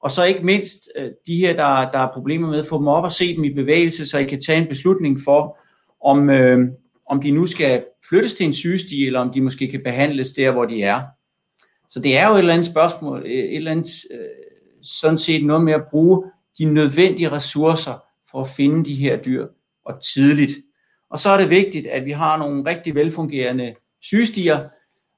[0.00, 3.04] Og så ikke mindst øh, de her, der, der har problemer med, få dem op
[3.04, 5.58] og se dem i bevægelse, så I kan tage en beslutning for,
[6.04, 6.58] om, øh,
[7.06, 10.50] om de nu skal flyttes til en sygestige, eller om de måske kan behandles der,
[10.50, 11.02] hvor de er.
[11.90, 14.18] Så det er jo et eller andet spørgsmål, et eller andet øh,
[14.82, 16.24] sådan set noget med at bruge
[16.58, 19.46] de nødvendige ressourcer for at finde de her dyr,
[19.84, 20.52] og tidligt.
[21.10, 24.68] Og så er det vigtigt, at vi har nogle rigtig velfungerende sygestier,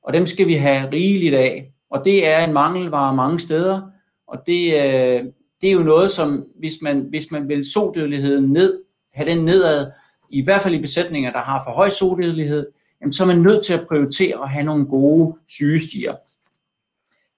[0.05, 1.71] og dem skal vi have rigeligt af.
[1.91, 3.81] Og det er en mangelvare mange steder,
[4.27, 5.25] og det, øh,
[5.61, 8.81] det er jo noget, som hvis man, hvis man vil sodødeligheden ned,
[9.15, 9.91] have den nedad,
[10.31, 12.67] i hvert fald i besætninger, der har for høj sodødelighed,
[13.01, 16.15] jamen, så er man nødt til at prioritere at have nogle gode sygestier.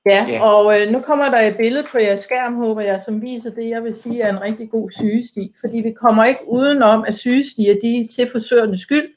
[0.07, 0.43] Ja, ja.
[0.43, 3.69] og øh, nu kommer der et billede på jeres skærm, håber jeg, som viser det,
[3.69, 5.55] jeg vil sige er en rigtig god sygesti.
[5.61, 9.09] Fordi vi kommer ikke udenom, at sygestier de er til forsørgende skyld.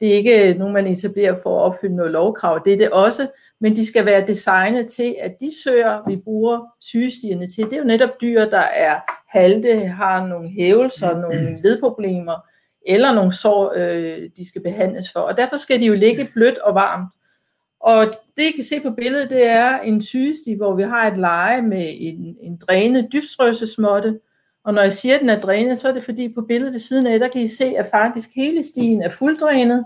[0.00, 2.62] Det er ikke nogen, man etablerer for at opfylde noget lovkrav.
[2.64, 3.28] Det er det også.
[3.60, 7.78] Men de skal være designet til, at de søer, vi bruger sygestierne til, det er
[7.78, 12.34] jo netop dyr, der er halte, har nogle hævelser, nogle ledproblemer,
[12.86, 15.20] eller nogle sår, øh, de skal behandles for.
[15.20, 17.14] Og derfor skal de jo ligge blødt og varmt.
[17.80, 21.18] Og det, I kan se på billedet, det er en sygestig, hvor vi har et
[21.18, 24.20] leje med en, en drænet dybstrøsesmåtte.
[24.64, 26.80] Og når jeg siger, at den er drænet, så er det fordi på billedet ved
[26.80, 29.84] siden af, der kan I se, at faktisk hele stien er fulddrænet.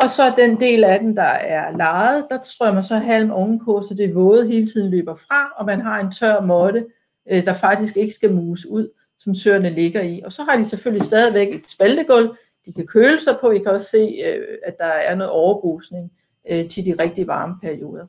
[0.00, 3.94] Og så den del af den, der er lejet, der strømmer så halm ovenpå, så
[3.94, 6.86] det våde hele tiden løber fra, og man har en tør måtte,
[7.30, 10.22] øh, der faktisk ikke skal muse ud, som søerne ligger i.
[10.24, 12.36] Og så har de selvfølgelig stadigvæk et spaltegulv,
[12.66, 13.50] de kan køle sig på.
[13.50, 16.12] I kan også se, øh, at der er noget overbrusning
[16.50, 18.06] øh, til de rigtig varme perioder.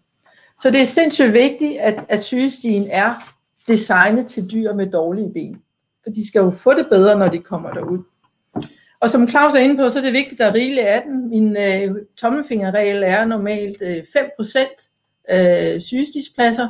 [0.59, 3.13] Så det er sindssygt vigtigt, at, at sygestien er
[3.67, 5.61] designet til dyr med dårlige ben.
[6.03, 8.03] For de skal jo få det bedre, når de kommer derud.
[8.99, 11.01] Og som Claus er inde på, så er det vigtigt, at der er rigeligt af
[11.01, 11.15] dem.
[11.15, 16.69] Min øh, tommelfingerregel er normalt øh, 5% øh, sygestispladser.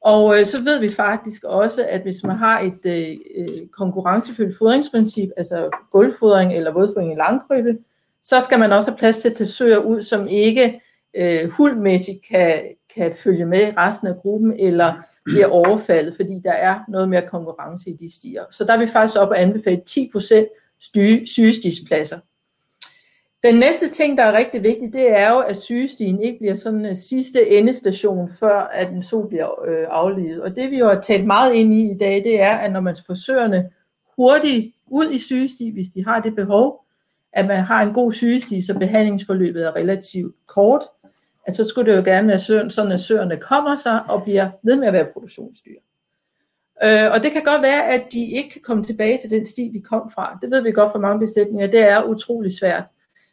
[0.00, 4.58] Og øh, så ved vi faktisk også, at hvis man har et øh, øh konkurrencefyldt
[4.58, 7.78] fodringsprincip, altså gulvfodring eller vådfodring i langkrybbe,
[8.22, 10.80] så skal man også have plads til at tage søer ud, som ikke
[11.16, 12.62] øh, hulmæssigt kan,
[12.94, 17.90] kan følge med resten af gruppen, eller bliver overfaldet, fordi der er noget mere konkurrence
[17.90, 18.44] i de stier.
[18.50, 22.18] Så der er vi faktisk op og anbefale 10% sygestispladser.
[23.42, 26.84] Den næste ting, der er rigtig vigtig, det er jo, at sygestien ikke bliver sådan
[26.84, 30.42] en sidste endestation, før at en sol bliver øh, aflevet.
[30.42, 32.80] Og det vi jo har talt meget ind i i dag, det er, at når
[32.80, 33.70] man forsøgerne
[34.16, 36.84] hurtigt ud i sygesti, hvis de har det behov,
[37.32, 40.82] at man har en god sygestige, så behandlingsforløbet er relativt kort,
[41.46, 44.50] at så skulle det jo gerne være søren, sådan, at søerne kommer sig og bliver
[44.62, 45.76] ved med at være produktionsdyr.
[46.84, 49.70] Øh, og det kan godt være, at de ikke kan komme tilbage til den sti,
[49.74, 50.38] de kom fra.
[50.42, 51.66] Det ved vi godt fra mange besætninger.
[51.66, 52.84] Det er utrolig svært.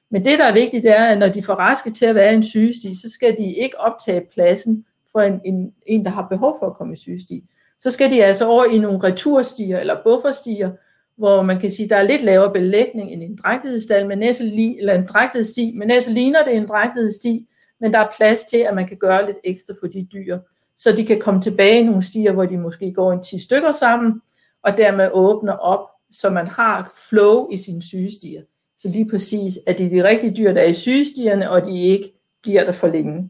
[0.10, 2.34] Men det, der er vigtigt, det er, at når de får raske til at være
[2.34, 6.56] en sygesti, så skal de ikke optage pladsen for en, en, en der har behov
[6.60, 7.44] for at komme i sygesti.
[7.80, 10.72] Så skal de altså over i nogle returstier eller bufferstier,
[11.16, 14.44] hvor man kan sige, der er lidt lavere belægning end en drægtighedsstal, men næste
[14.80, 17.48] eller en drægtighedssti, men næste ligner det en drægtighedssti,
[17.82, 20.40] men der er plads til, at man kan gøre lidt ekstra for de dyr,
[20.78, 23.72] så de kan komme tilbage i nogle stier, hvor de måske går en 10 stykker
[23.72, 24.22] sammen,
[24.64, 28.42] og dermed åbner op, så man har flow i sine sygestier.
[28.78, 31.82] Så lige præcis, at det er de rigtige dyr, der er i sygestierne, og de
[31.82, 33.30] ikke bliver der for længe.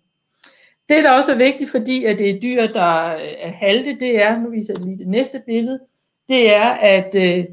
[0.90, 4.24] Det, der også er vigtigt, fordi at det er dyr, der øh, er halte, det
[4.24, 5.80] er, nu viser jeg lige det næste billede,
[6.28, 7.46] det er, at øh,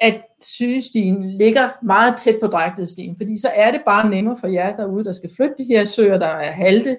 [0.00, 4.76] at sygestien ligger meget tæt på drægtighedsstien, fordi så er det bare nemmere for jer
[4.76, 6.98] derude, der skal flytte de her søer, der er halte,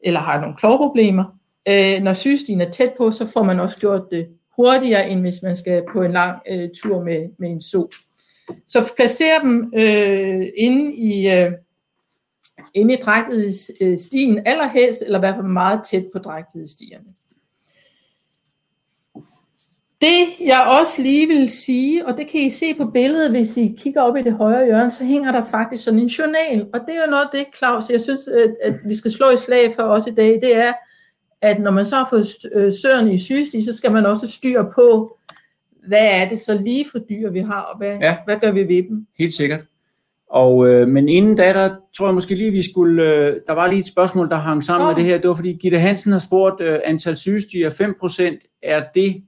[0.00, 1.24] eller har nogle klovproblemer.
[1.68, 5.42] Øh, når sygestien er tæt på, så får man også gjort det hurtigere, end hvis
[5.42, 7.90] man skal på en lang øh, tur med, med en so.
[8.66, 11.52] Så placer dem øh, inde i, øh,
[12.74, 17.04] inde i drægtighedsstien allerhelst, eller i hvert fald meget tæt på drægtighedsstierne.
[20.02, 23.74] Det jeg også lige vil sige, og det kan I se på billedet, hvis I
[23.78, 26.66] kigger op i det højre hjørne, så hænger der faktisk sådan en journal.
[26.72, 28.28] Og det er jo noget det, Claus, jeg synes,
[28.62, 30.72] at vi skal slå i slag for os i dag, det er,
[31.42, 34.70] at når man så har fået øh, søerne i sygesti, så skal man også styre
[34.74, 35.16] på,
[35.88, 38.16] hvad er det så lige for dyr, vi har, og hvad, ja.
[38.24, 39.06] hvad gør vi ved dem?
[39.18, 39.60] Helt sikkert.
[40.30, 43.66] Og, øh, men inden da, der tror jeg måske lige, vi skulle, øh, der var
[43.66, 44.90] lige et spørgsmål, der hang sammen oh.
[44.90, 45.18] med det her.
[45.18, 49.22] Det var fordi Gitte Hansen har spurgt, øh, antal sygestyr 5%, er det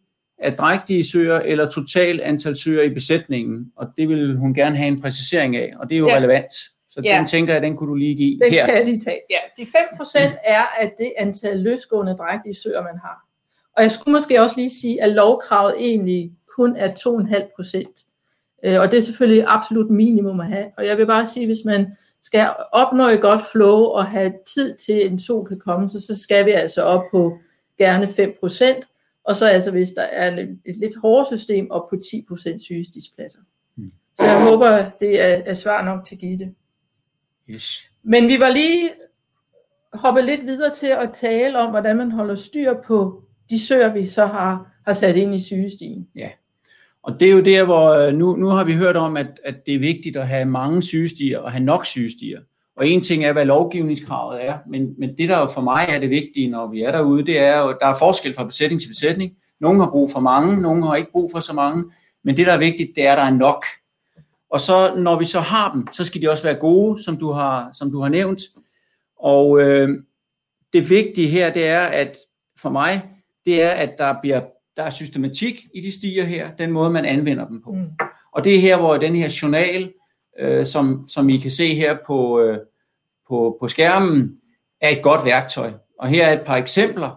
[0.44, 4.88] af drægtige søer eller total antal søer i besætningen, og det vil hun gerne have
[4.88, 6.16] en præcisering af, og det er jo ja.
[6.16, 6.52] relevant.
[6.88, 7.16] Så ja.
[7.18, 8.66] den tænker jeg, den kunne du lige give den her.
[8.66, 9.20] kan jeg lige tage.
[9.30, 13.24] Ja, de 5% er af det antal løsgående drægtige søer, man har.
[13.76, 18.10] Og jeg skulle måske også lige sige, at lovkravet egentlig kun er 2,5%.
[18.64, 20.66] Øh, og det er selvfølgelig absolut minimum at have.
[20.76, 21.86] Og jeg vil bare sige, hvis man
[22.22, 26.22] skal opnå et godt flow og have tid til en sol kan komme, så, så
[26.22, 27.38] skal vi altså op på
[27.78, 28.93] gerne 5%.
[29.24, 33.38] Og så altså, hvis der er et, et lidt hårdere system, op på 10% sygestispladser.
[33.74, 33.92] Hmm.
[34.18, 36.54] Så jeg håber, det er, er svar nok til Gitte.
[37.50, 37.84] Yes.
[38.02, 38.90] Men vi var lige
[39.92, 44.06] hoppet lidt videre til at tale om, hvordan man holder styr på de søer, vi
[44.06, 46.08] så har, har sat ind i sygestien.
[46.14, 46.30] Ja,
[47.02, 49.66] og det er jo der, hvor øh, nu, nu har vi hørt om, at, at
[49.66, 52.40] det er vigtigt at have mange sygestier og have nok sygestier.
[52.76, 55.98] Og en ting er, hvad lovgivningskravet er, men, men det der jo for mig er
[55.98, 58.88] det vigtige, når vi er derude, det er jo, der er forskel fra besætning til
[58.88, 59.32] besætning.
[59.60, 61.84] Nogle har brug for mange, nogle har ikke brug for så mange,
[62.24, 63.64] men det der er vigtigt, det er, at der er nok.
[64.50, 67.30] Og så når vi så har dem, så skal de også være gode, som du
[67.30, 68.42] har, som du har nævnt.
[69.18, 69.88] Og øh,
[70.72, 72.16] det vigtige her, det er, at
[72.58, 73.02] for mig,
[73.44, 74.40] det er, at der bliver
[74.76, 77.72] der er systematik i de stiger her, den måde, man anvender dem på.
[77.72, 77.90] Mm.
[78.32, 79.92] Og det er her, hvor den her journal,
[80.40, 82.58] øh, som, som I kan se her på, øh,
[83.28, 84.38] på, på skærmen,
[84.80, 85.72] er et godt værktøj.
[85.98, 87.10] Og her er et par eksempler.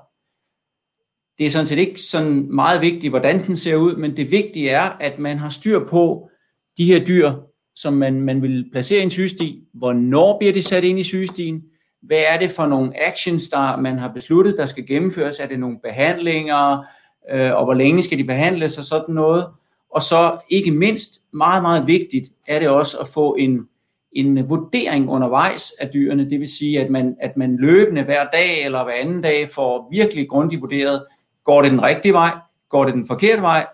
[1.37, 4.69] Det er sådan set ikke sådan meget vigtigt, hvordan den ser ud, men det vigtige
[4.69, 6.29] er, at man har styr på
[6.77, 7.33] de her dyr,
[7.75, 9.63] som man, man vil placere i en sygesti.
[9.73, 11.63] Hvornår bliver de sat ind i sygestien?
[12.01, 15.39] Hvad er det for nogle actions, der man har besluttet, der skal gennemføres?
[15.39, 16.83] Er det nogle behandlinger?
[17.31, 19.45] Øh, og hvor længe skal de behandles og sådan noget?
[19.89, 23.67] Og så ikke mindst, meget, meget vigtigt, er det også at få en,
[24.11, 26.29] en vurdering undervejs af dyrene.
[26.29, 29.87] Det vil sige, at man, at man løbende hver dag eller hver anden dag får
[29.91, 31.05] virkelig grundigt vurderet,
[31.43, 32.31] går det den rigtige vej?
[32.69, 33.65] Går det den forkerte vej?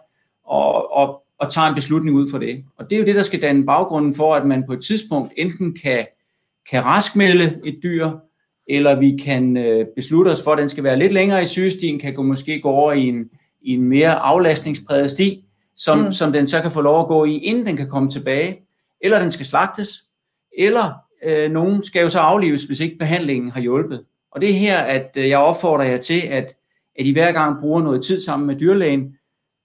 [0.46, 2.64] Og, og, og tager en beslutning ud for det.
[2.78, 5.34] Og det er jo det, der skal danne baggrunden for, at man på et tidspunkt
[5.38, 6.06] enten kan,
[6.72, 8.12] kan raskmelde et dyr,
[8.68, 12.00] eller vi kan øh, beslutte os for, at den skal være lidt længere i sygestien,
[12.00, 13.30] kan gå, måske gå over i en,
[13.62, 16.12] i en mere aflastningspræget sti, som, mm.
[16.12, 18.60] som den så kan få lov at gå i, inden den kan komme tilbage,
[19.04, 20.04] eller den skal slagtes,
[20.58, 24.06] eller øh, nogen skal jo så aflives, hvis ikke behandlingen har hjulpet.
[24.32, 26.56] Og det er her, at øh, jeg opfordrer jer til, at,
[27.00, 29.18] at I hver gang bruger noget tid sammen med dyrlægen,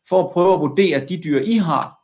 [0.08, 1.98] for at prøve at vurdere de dyr, I har,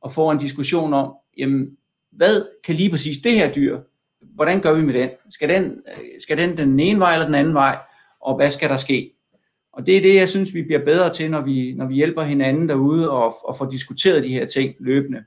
[0.00, 1.76] og få en diskussion om, jamen,
[2.12, 3.80] hvad kan lige præcis det her dyr,
[4.20, 5.10] hvordan gør vi med den?
[5.30, 7.78] Skal den, øh, skal den den ene vej eller den anden vej,
[8.20, 9.12] og hvad skal der ske?
[9.72, 12.22] Og det er det, jeg synes, vi bliver bedre til, når vi, når vi hjælper
[12.22, 15.24] hinanden derude og, og får diskuteret de her ting løbende.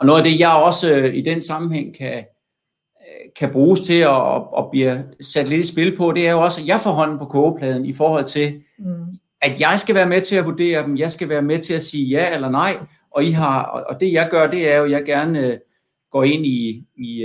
[0.00, 4.00] Og noget af det, jeg også øh, i den sammenhæng kan, øh, kan bruges til
[4.00, 6.90] at, at blive sat lidt i spil på, det er jo også, at jeg får
[6.90, 9.04] hånden på kogepladen i forhold til, mm.
[9.42, 11.82] at jeg skal være med til at vurdere dem, jeg skal være med til at
[11.82, 12.76] sige ja eller nej,
[13.10, 15.58] og, I har, og det jeg gør, det er jo, at jeg gerne øh,
[16.12, 17.24] går ind i, i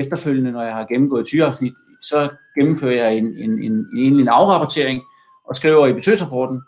[0.00, 2.28] efterfølgende, når jeg har gennemgået tyreafsnit, så
[2.58, 5.02] gennemfører jeg en, en, en, en, en afrapportering,
[5.48, 6.60] og skriver i besøgsrapporten,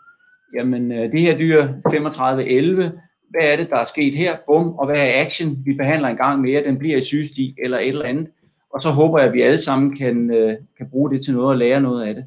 [0.55, 2.91] jamen det her dyr 3511,
[3.33, 6.17] hvad er det, der er sket her, bum, og hvad er action, vi behandler en
[6.17, 8.27] gang mere, den bliver i sygestig eller et eller andet,
[8.73, 11.49] og så håber jeg, at vi alle sammen kan, øh, kan bruge det til noget
[11.49, 12.25] og lære noget af det.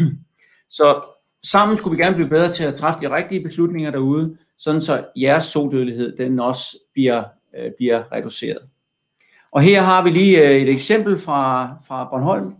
[0.70, 1.00] Så
[1.44, 5.04] sammen skulle vi gerne blive bedre til at træffe de rigtige beslutninger derude, sådan så
[5.16, 7.24] jeres sodødelighed, den også bliver,
[7.58, 8.62] øh, bliver reduceret.
[9.52, 12.54] Og her har vi lige øh, et eksempel fra, fra Bornholm,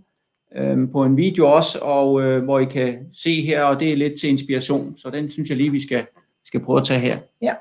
[0.57, 3.97] øh, på en video også, og øh, hvor I kan se her, og det er
[3.97, 6.07] lidt til inspiration, så den synes jeg lige, vi skal,
[6.55, 7.19] skal prøve at tage her.
[7.43, 7.55] Ja.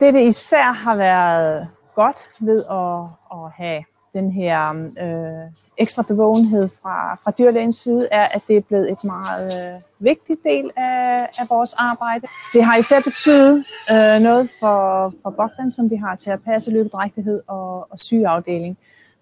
[0.00, 3.02] Det, det især har været godt ved at,
[3.38, 4.70] at have den her
[5.04, 9.80] øh, ekstra bevågenhed fra, fra dyrlægens side, er, at det er blevet et meget øh,
[9.98, 12.26] vigtig del af, af vores arbejde.
[12.52, 16.70] Det har især betydet øh, noget for, for Bogdan, som vi har til at passe
[16.70, 18.78] løbedrægtighed og, og sygeafdeling.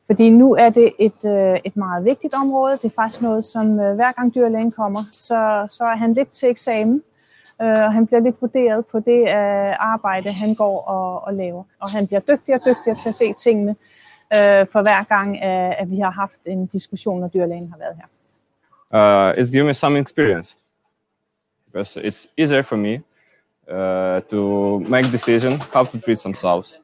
[0.06, 2.72] Fordi nu er det et, øh, et meget vigtigt område.
[2.72, 6.28] Det er faktisk noget, som øh, hver gang dyrlægen kommer, så, så er han lidt
[6.28, 7.02] til eksamen
[7.62, 11.64] øh, og han bliver lidt vurderet på det øh, arbejde, han går og, og laver.
[11.80, 13.76] Og han bliver dygtigere og dygtigere til at se tingene
[14.34, 17.96] øh, for hver gang, øh, at vi har haft en diskussion, når dyrlægen har været
[17.96, 18.06] her.
[18.90, 20.56] Uh, it's given me some experience
[21.66, 23.02] because it's easier for me
[23.68, 26.80] uh, to make decision how to treat some sows.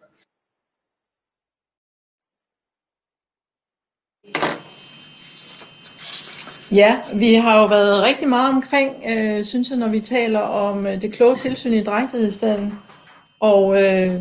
[6.72, 10.86] Ja, vi har jo været rigtig meget omkring, øh, synes jeg, når vi taler om
[10.86, 12.74] øh, det kloge tilsyn i drægtighedsstaden.
[13.40, 14.20] Og, øh,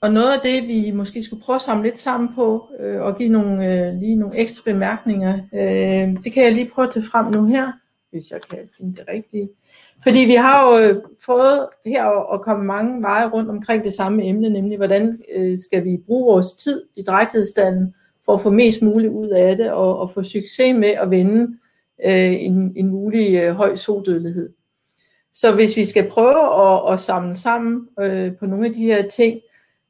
[0.00, 3.18] og noget af det, vi måske skulle prøve at samle lidt sammen på, øh, og
[3.18, 7.06] give nogle, øh, lige nogle ekstra bemærkninger, øh, det kan jeg lige prøve at tage
[7.06, 7.72] frem nu her,
[8.10, 9.48] hvis jeg kan finde det rigtige.
[10.02, 14.24] Fordi vi har jo øh, fået her at komme mange veje rundt omkring det samme
[14.24, 18.82] emne, nemlig hvordan øh, skal vi bruge vores tid i drægtighedsstanden for at få mest
[18.82, 21.58] muligt ud af det, og, og få succes med at vende
[22.04, 24.52] øh, en, en mulig øh, høj sodødelighed.
[25.34, 29.08] Så hvis vi skal prøve at, at samle sammen øh, på nogle af de her
[29.08, 29.40] ting,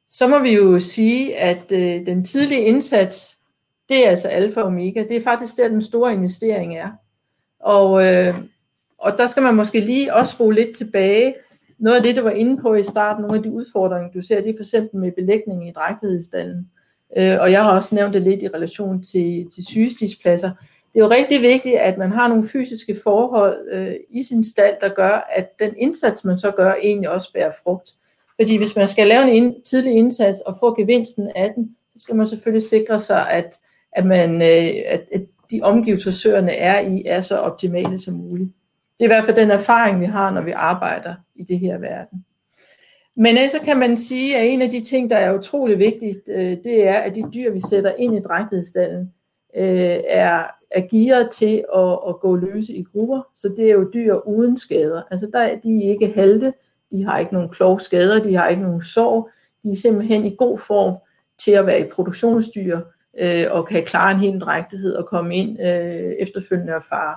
[0.07, 3.37] så må vi jo sige, at øh, den tidlige indsats,
[3.89, 5.03] det er altså alfa og omega.
[5.09, 6.89] Det er faktisk der, den store investering er.
[7.59, 8.35] Og, øh,
[8.97, 11.35] og der skal man måske lige også spole lidt tilbage.
[11.79, 14.41] Noget af det, du var inde på i starten, nogle af de udfordringer, du ser,
[14.41, 16.69] det er for eksempel med belægning i drægtighedsstallen.
[17.17, 20.51] Øh, og jeg har også nævnt det lidt i relation til, til sygestispladser
[20.93, 24.75] det er jo rigtig vigtigt, at man har nogle fysiske forhold øh, i sin stald,
[24.81, 27.89] der gør, at den indsats, man så gør, egentlig også bærer frugt.
[28.35, 32.01] Fordi hvis man skal lave en ind, tidlig indsats og få gevinsten af den, så
[32.01, 33.59] skal man selvfølgelig sikre sig, at,
[33.91, 38.49] at, man, øh, at, at de omgivelser, søerne er i, er så optimale som muligt.
[38.97, 41.77] Det er i hvert fald den erfaring, vi har, når vi arbejder i det her
[41.77, 42.25] verden.
[43.15, 46.57] Men så kan man sige, at en af de ting, der er utrolig vigtigt, øh,
[46.63, 49.13] det er, at de dyr, vi sætter ind i drægtighedsstallen,
[49.55, 50.43] øh, er
[50.73, 54.57] er gearet til at, at gå løse i grupper, så det er jo dyr uden
[54.57, 55.01] skader.
[55.11, 56.53] Altså der er de ikke halte,
[56.91, 59.29] de har ikke nogen klovskader, de har ikke nogen sår,
[59.63, 60.95] de er simpelthen i god form
[61.37, 62.79] til at være i produktionsdyr
[63.19, 67.15] øh, og kan klare en hel drægtighed og komme ind øh, efterfølgende og fare.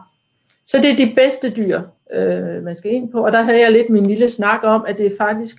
[0.66, 1.80] Så det er de bedste dyr,
[2.12, 4.98] øh, man skal ind på, og der havde jeg lidt min lille snak om, at
[4.98, 5.56] det faktisk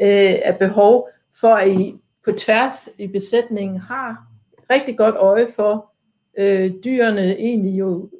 [0.00, 1.08] øh, er behov
[1.40, 1.94] for, at I
[2.24, 4.26] på tværs i besætningen har
[4.70, 5.90] rigtig godt øje for,
[6.38, 8.10] øh, dyrene egentlig jo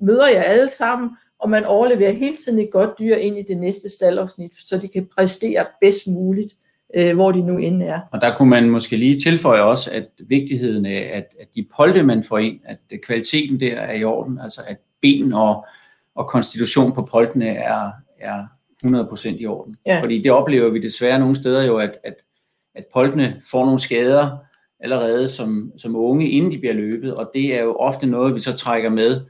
[0.00, 3.56] møder jer alle sammen, og man overleverer hele tiden et godt dyr ind i det
[3.56, 6.54] næste staldafsnit, så de kan præstere bedst muligt,
[6.94, 8.00] øh, hvor de nu inde er.
[8.12, 12.02] Og der kunne man måske lige tilføje også, at vigtigheden af, at, at de polde,
[12.02, 15.66] man får ind, at kvaliteten der er i orden, altså at ben og,
[16.14, 18.44] og konstitution på poldene er, er
[18.86, 19.74] 100% i orden.
[19.86, 20.00] Ja.
[20.00, 22.14] Fordi det oplever vi desværre nogle steder jo, at, at,
[22.74, 24.36] at poldene får nogle skader
[24.80, 28.40] allerede som, som unge, inden de bliver løbet, og det er jo ofte noget, vi
[28.40, 29.20] så trækker med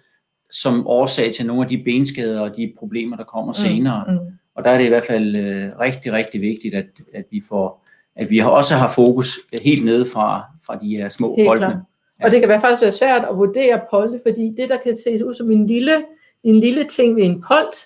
[0.50, 4.04] som årsag til nogle af de benskader og de problemer, der kommer mm, senere.
[4.08, 4.18] Mm.
[4.54, 7.84] Og der er det i hvert fald øh, rigtig, rigtig vigtigt, at, at vi får
[8.16, 11.82] at vi også har fokus helt nede fra, fra de her små boldene.
[12.20, 12.24] Ja.
[12.24, 15.22] Og det kan være faktisk være svært at vurdere polde, fordi det, der kan ses
[15.22, 16.04] ud som en lille,
[16.42, 17.76] en lille ting ved en polt,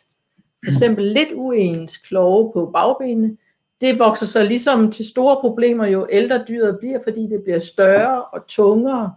[0.65, 3.37] for eksempel lidt uens klove på bagbenene,
[3.81, 8.25] det vokser så ligesom til store problemer, jo ældre dyret bliver, fordi det bliver større
[8.25, 9.15] og tungere,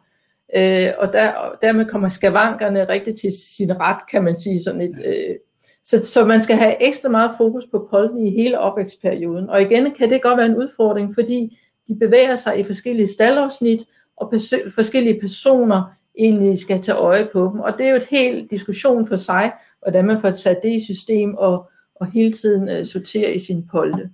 [0.55, 4.63] øh, og, der, og dermed kommer skavankerne rigtig til sin ret, kan man sige.
[4.63, 5.35] Sådan et, øh,
[5.83, 9.49] så, så man skal have ekstra meget fokus på pollen i hele opvækstperioden.
[9.49, 11.57] Og igen kan det godt være en udfordring, fordi
[11.87, 13.83] de bevæger sig i forskellige staldafsnit,
[14.17, 15.83] og pers- forskellige personer
[16.17, 17.59] egentlig skal tage øje på dem.
[17.59, 19.51] Og det er jo et helt diskussion for sig,
[19.81, 23.67] hvordan man får sat det i system og, og hele tiden øh, sortere i sin
[23.71, 24.09] polde.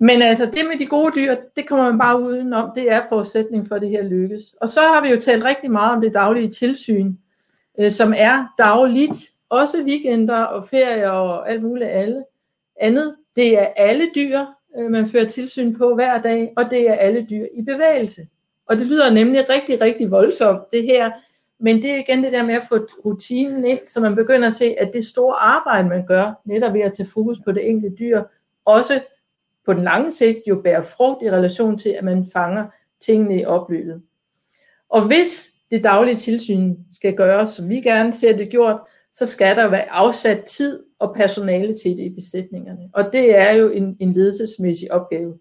[0.00, 2.70] Men altså det med de gode dyr, det kommer man bare udenom.
[2.74, 4.54] Det er forudsætning for, at det her lykkes.
[4.60, 7.14] Og så har vi jo talt rigtig meget om det daglige tilsyn,
[7.78, 9.30] øh, som er dagligt.
[9.50, 12.24] Også weekender og ferier og alt muligt alle.
[12.80, 13.14] andet.
[13.36, 14.40] Det er alle dyr,
[14.78, 18.22] øh, man fører tilsyn på hver dag, og det er alle dyr i bevægelse.
[18.66, 21.10] Og det lyder nemlig rigtig, rigtig voldsomt, det her.
[21.60, 24.54] Men det er igen det der med at få rutinen ind, så man begynder at
[24.54, 27.96] se, at det store arbejde, man gør, netop ved at tage fokus på det enkelte
[27.96, 28.22] dyr,
[28.64, 29.00] også
[29.68, 32.66] på den lange sigt jo bærer frugt i relation til, at man fanger
[33.00, 34.02] tingene i opløbet.
[34.88, 38.80] Og hvis det daglige tilsyn skal gøres, som vi gerne ser det gjort,
[39.12, 42.90] så skal der være afsat tid og personale til det i besætningerne.
[42.94, 45.38] Og det er jo en, en ledelsesmæssig opgave.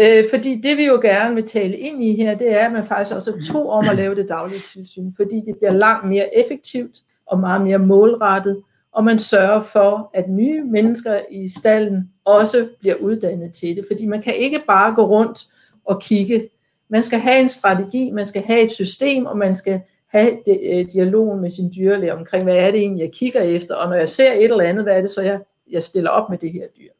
[0.00, 2.86] Øh, fordi det vi jo gerne vil tale ind i her, det er, at man
[2.86, 6.38] faktisk også er to om at lave det daglige tilsyn, fordi det bliver langt mere
[6.38, 8.62] effektivt og meget mere målrettet,
[8.94, 14.06] og man sørger for, at nye mennesker i stallen også bliver uddannet til det, fordi
[14.06, 15.38] man kan ikke bare gå rundt
[15.84, 16.48] og kigge.
[16.88, 20.86] Man skal have en strategi, man skal have et system, og man skal have øh,
[20.92, 24.08] dialogen med sin dyrlæge omkring, hvad er det egentlig, jeg kigger efter, og når jeg
[24.08, 25.40] ser et eller andet, hvad er det så, jeg,
[25.70, 26.90] jeg stiller op med det her dyr.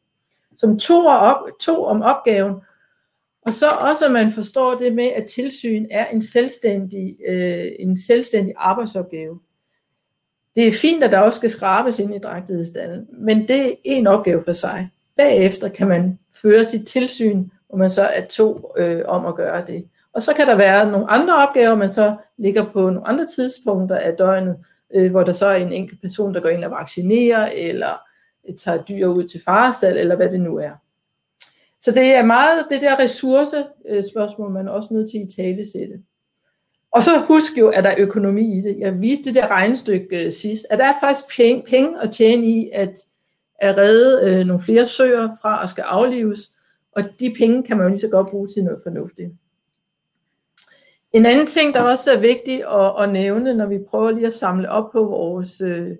[0.57, 2.55] Som to, op, to om opgaven,
[3.41, 7.97] og så også, at man forstår det med, at tilsyn er en selvstændig, øh, en
[7.97, 9.39] selvstændig arbejdsopgave.
[10.55, 14.07] Det er fint, at der også skal skrabes ind i drægtighedsdalen, men det er en
[14.07, 14.89] opgave for sig.
[15.17, 19.65] Bagefter kan man føre sit tilsyn, hvor man så er to øh, om at gøre
[19.67, 19.87] det.
[20.13, 23.95] Og så kan der være nogle andre opgaver, man så ligger på nogle andre tidspunkter
[23.95, 24.57] af døgnet,
[24.93, 28.01] øh, hvor der så er en enkelt person, der går ind og vaccinerer, eller
[28.49, 30.71] øh, tager dyr ud til farestal, eller hvad det nu er.
[31.79, 35.35] Så det er meget det der ressourcespørgsmål, øh, man er også nødt til at i
[35.35, 35.93] tale sætte.
[36.95, 38.79] Og så husk jo, at der er økonomi i det.
[38.79, 42.45] Jeg viste det der regnestykke øh, sidst, at der er faktisk penge, penge at tjene
[42.45, 42.99] i at,
[43.59, 46.39] at redde øh, nogle flere søer fra at skal aflives,
[46.91, 49.31] og de penge kan man jo lige så godt bruge til noget fornuftigt.
[51.13, 54.33] En anden ting, der også er vigtig at, at nævne, når vi prøver lige at
[54.33, 55.91] samle op på vores, øh,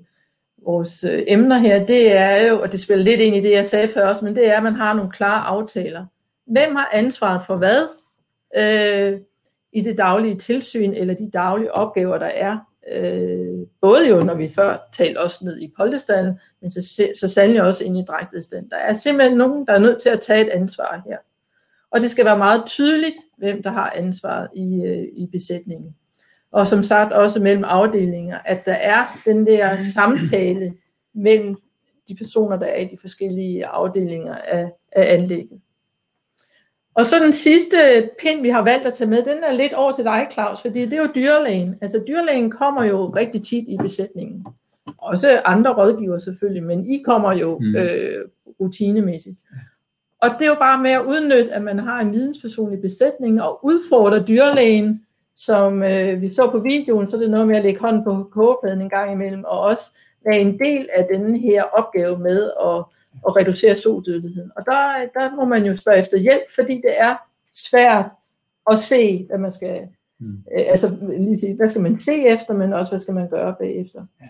[0.65, 3.65] vores øh, emner her, det er jo, og det spiller lidt ind i det, jeg
[3.65, 6.05] sagde før også, men det er, at man har nogle klare aftaler.
[6.45, 7.87] Hvem har ansvaret for hvad?
[8.57, 9.19] Øh,
[9.75, 12.57] i det daglige tilsyn eller de daglige opgaver, der er.
[12.91, 17.63] Øh, både jo, når vi før talte også ned i poldestallen, men så, så sandelig
[17.63, 18.69] også ind i drægtighedsstanden.
[18.69, 21.17] Der er simpelthen nogen, der er nødt til at tage et ansvar her.
[21.91, 25.95] Og det skal være meget tydeligt, hvem der har ansvaret i, øh, i besætningen.
[26.51, 30.73] Og som sagt også mellem afdelinger, at der er den der samtale
[31.13, 31.55] mellem
[32.07, 35.61] de personer, der er i de forskellige afdelinger af, af anlægget.
[36.95, 39.91] Og så den sidste pind, vi har valgt at tage med, den er lidt over
[39.91, 41.77] til dig, Claus, fordi det er jo dyrlægen.
[41.81, 44.45] Altså dyrlægen kommer jo rigtig tit i besætningen.
[44.97, 47.75] Også andre rådgiver selvfølgelig, men I kommer jo mm.
[47.75, 48.25] øh,
[48.59, 49.39] rutinemæssigt.
[50.21, 53.39] Og det er jo bare med at udnytte, at man har en vidensperson i besætningen
[53.39, 57.63] og udfordre dyrlægen, som øh, vi så på videoen, så er det noget med at
[57.63, 59.93] lægge hånden på kogepladen en gang imellem, og også
[60.25, 62.83] være en del af denne her opgave med at
[63.27, 64.51] at reducere sodødeligheden.
[64.55, 67.15] Og der, der må man jo spørge efter hjælp, fordi det er
[67.53, 68.05] svært
[68.71, 69.81] at se, hvad man skal,
[70.19, 70.43] mm.
[70.57, 73.55] øh, altså lige sige, hvad skal man se efter, men også hvad skal man gøre
[73.59, 74.05] bagefter.
[74.21, 74.27] Ja,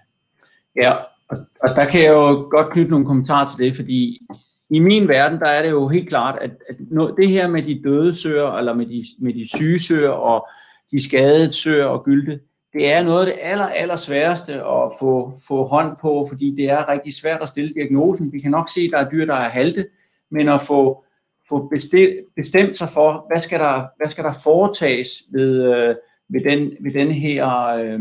[0.76, 0.94] ja
[1.30, 4.22] og, og der kan jeg jo godt knytte nogle kommentarer til det, fordi
[4.70, 6.76] i min verden, der er det jo helt klart, at, at
[7.18, 10.48] det her med de døde søer, eller med de, med de syge søer, og
[10.92, 12.40] de skadede søer og gylde,
[12.76, 16.70] det er noget af det aller, aller sværeste at få, få hånd på, fordi det
[16.70, 18.34] er rigtig svært at stille diagnosen.
[18.34, 19.88] Vi kan nok se, at der er dyr, der er halte,
[20.32, 21.04] men at få,
[21.50, 25.96] få bestemt, bestemt sig for, hvad skal der, hvad skal der foretages ved, øh,
[26.30, 28.00] ved, den, ved, den her, øh,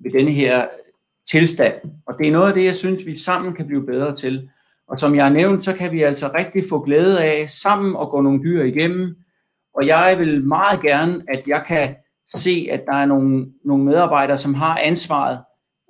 [0.00, 0.66] ved den her
[1.30, 1.74] tilstand.
[2.06, 4.50] Og det er noget af det, jeg synes, vi sammen kan blive bedre til.
[4.88, 8.08] Og som jeg har nævnt, så kan vi altså rigtig få glæde af sammen at
[8.08, 9.16] gå nogle dyr igennem.
[9.74, 11.96] Og jeg vil meget gerne, at jeg kan
[12.28, 15.38] se, at der er nogle, nogle medarbejdere, som har ansvaret.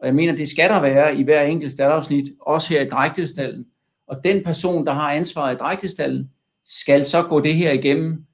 [0.01, 3.67] Og jeg mener, det skal der være i hver enkelt staldafsnit, også her i drægtestallen.
[4.09, 6.31] Og den person, der har ansvaret i drægtestallen,
[6.67, 8.25] skal så gå det her igennem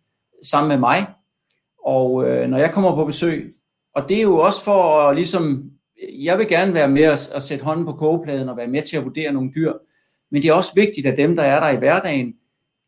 [0.42, 1.06] sammen med mig.
[1.84, 3.54] Og øh, når jeg kommer på besøg,
[3.94, 5.70] og det er jo også for at ligesom,
[6.18, 8.96] jeg vil gerne være med at, at sætte hånden på kogepladen og være med til
[8.96, 9.72] at vurdere nogle dyr,
[10.30, 12.34] men det er også vigtigt, at dem, der er der i hverdagen,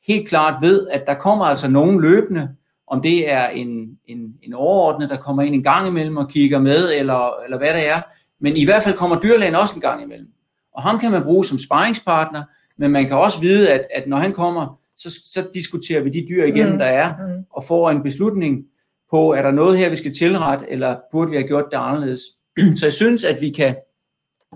[0.07, 2.49] helt klart ved, at der kommer altså nogen løbende,
[2.89, 6.59] om det er en, en, en overordnet, der kommer ind en gang imellem og kigger
[6.59, 8.01] med, eller, eller hvad det er.
[8.41, 10.29] Men i hvert fald kommer dyrlægen også en gang imellem.
[10.73, 12.43] Og ham kan man bruge som sparringspartner,
[12.79, 16.27] men man kan også vide, at, at når han kommer, så, så diskuterer vi de
[16.29, 16.79] dyr igennem, mm.
[16.79, 17.45] der er, mm.
[17.51, 18.65] og får en beslutning
[19.11, 22.21] på, er der noget her, vi skal tilrette, eller burde vi have gjort det anderledes.
[22.79, 23.77] Så jeg synes, at vi kan,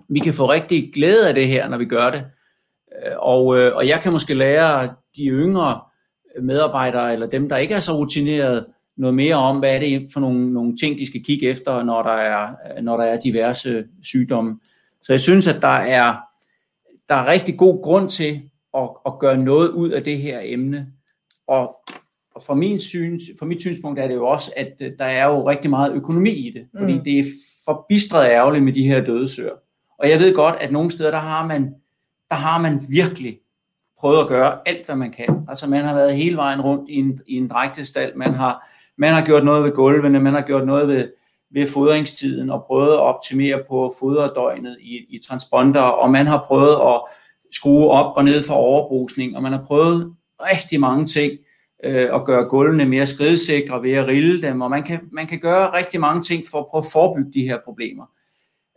[0.09, 2.25] vi kan få rigtig glæde af det her, når vi gør det.
[2.97, 5.81] Øh, og, øh, og jeg kan måske lære de yngre
[6.43, 8.67] medarbejdere, eller dem, der ikke er så rutineret,
[8.97, 12.03] noget mere om, hvad er det for nogle, nogle ting, de skal kigge efter, når
[12.03, 14.59] der er, når der er diverse sygdomme.
[15.03, 16.17] Så jeg synes, at der er,
[17.09, 18.43] der er rigtig god grund til
[18.77, 20.87] at, at gøre noget ud af det her emne.
[21.47, 21.77] Og,
[22.35, 25.49] og fra, min syns, fra mit synspunkt er det jo også, at der er jo
[25.49, 27.05] rigtig meget økonomi i det, fordi mm.
[27.05, 27.25] det er
[27.65, 29.55] forbistret ærgerligt med de her døde søer.
[29.99, 31.75] Og jeg ved godt, at nogle steder, der har man,
[32.29, 33.39] der har man virkelig
[34.01, 35.45] prøvet at gøre alt, hvad man kan.
[35.49, 39.15] Altså man har været hele vejen rundt i en, i en drægtestal, man har, man
[39.15, 41.09] har gjort noget ved gulvene, man har gjort noget ved,
[41.51, 46.75] ved fodringstiden og prøvet at optimere på foderdøgnet i, i transponder, og man har prøvet
[46.75, 47.01] at
[47.53, 51.33] skrue op og ned for overbrusning, og man har prøvet rigtig mange ting
[51.85, 55.39] øh, at gøre gulvene mere skridsikre ved at rille dem, og man kan, man kan
[55.39, 58.05] gøre rigtig mange ting for at prøve at forebygge de her problemer.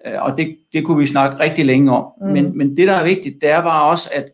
[0.05, 2.05] Øh, og det, det kunne vi snakke rigtig længe om.
[2.21, 2.27] Mm.
[2.27, 4.25] Men, men det, der er vigtigt, det er bare også, at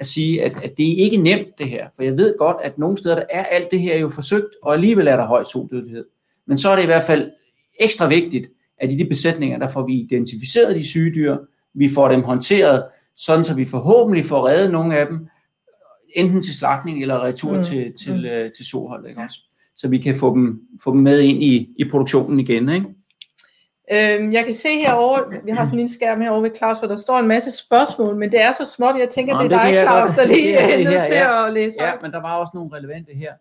[0.00, 2.78] at sige, at, at det er ikke nemt det her, for jeg ved godt, at
[2.78, 6.04] nogle steder der er alt det her jo forsøgt, og alligevel er der høj soldødelighed.
[6.46, 7.30] Men så er det i hvert fald
[7.80, 8.46] ekstra vigtigt,
[8.78, 11.36] at i de besætninger, der får vi identificeret de syge dyr,
[11.74, 12.84] vi får dem håndteret,
[13.14, 15.28] sådan så vi forhåbentlig får reddet nogle af dem,
[16.14, 17.62] enten til slagtning eller retur mm.
[17.62, 18.20] til, til, mm.
[18.20, 19.40] til, til sohold, ikke også?
[19.76, 22.86] Så vi kan få dem, få dem med ind i, i produktionen igen, ikke?
[23.92, 26.96] Øhm, jeg kan se herovre, vi har sådan en skærm herovre ved Claus, hvor der
[26.96, 29.82] står en masse spørgsmål, men det er så småt, jeg tænker, Nå, det er dig,
[29.82, 31.46] Claus, der lige er nødt til ja.
[31.46, 33.32] at læse Ja, men der var også nogle relevante her.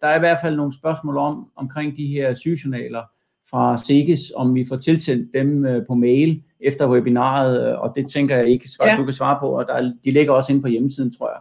[0.00, 3.02] Der er i hvert fald nogle spørgsmål om omkring de her sygejournaler
[3.50, 8.10] fra SIGES, om vi får tilsendt dem øh, på mail efter webinaret, øh, og det
[8.10, 8.96] tænker jeg ikke, at ja.
[8.96, 11.40] du kan svare på, og der, de ligger også inde på hjemmesiden, tror jeg.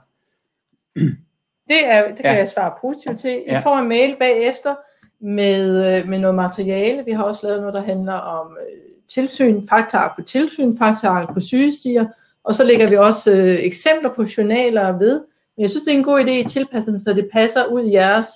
[1.68, 2.38] Det, er, det kan ja.
[2.38, 3.32] jeg svare positivt til.
[3.32, 3.60] I ja.
[3.60, 4.76] får en mail bagefter,
[5.22, 7.06] med, øh, med noget materiale.
[7.06, 11.40] Vi har også lavet noget, der handler om øh, tilsyn, faktaark på tilsyn, faktaark på
[11.40, 12.06] sygestier,
[12.44, 15.22] og så lægger vi også øh, eksempler på journaler ved.
[15.58, 17.94] Men jeg synes, det er en god idé i tilpassen, så det passer ud i
[17.94, 18.28] jeres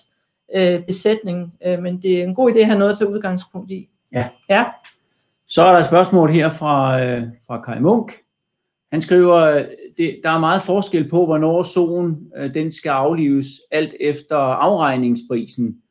[0.56, 1.54] øh, besætning.
[1.66, 3.90] Øh, men det er en god idé at have noget at tage udgangspunkt i.
[4.14, 4.30] Ja.
[4.50, 4.66] ja.
[5.48, 8.12] Så er der et spørgsmål her fra, øh, fra Kai Munk.
[8.92, 9.66] Han skriver,
[9.98, 15.82] det, der er meget forskel på, hvornår solen øh, den skal aflives, alt efter afregningsprisen.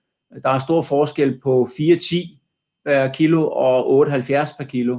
[0.43, 2.37] Der er stor forskel på 4,10
[2.85, 4.99] per kilo og 8,70 per kilo.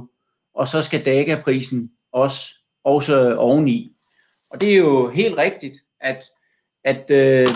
[0.54, 3.92] Og så skal DAGA-prisen også, også oveni.
[4.50, 6.24] Og det er jo helt rigtigt, at,
[6.84, 7.46] at øh,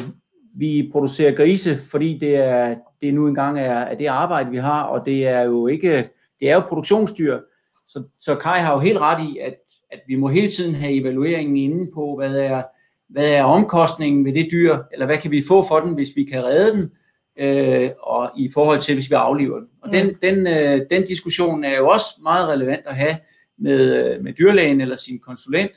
[0.55, 4.83] vi producerer grise, fordi det er, det nu engang er, er det arbejde, vi har,
[4.83, 6.09] og det er jo ikke,
[6.41, 7.39] det er jo produktionsdyr.
[7.89, 9.57] Så, så Kai har jo helt ret i, at,
[9.91, 12.63] at vi må hele tiden have evalueringen inde på, hvad er,
[13.09, 16.25] hvad er omkostningen ved det dyr, eller hvad kan vi få for den, hvis vi
[16.25, 16.93] kan redde den,
[17.41, 19.69] øh, og i forhold til, hvis vi afliver den.
[19.83, 23.17] Og den, den, øh, den diskussion er jo også meget relevant at have
[23.59, 25.73] med, øh, med dyrlægen eller sin konsulent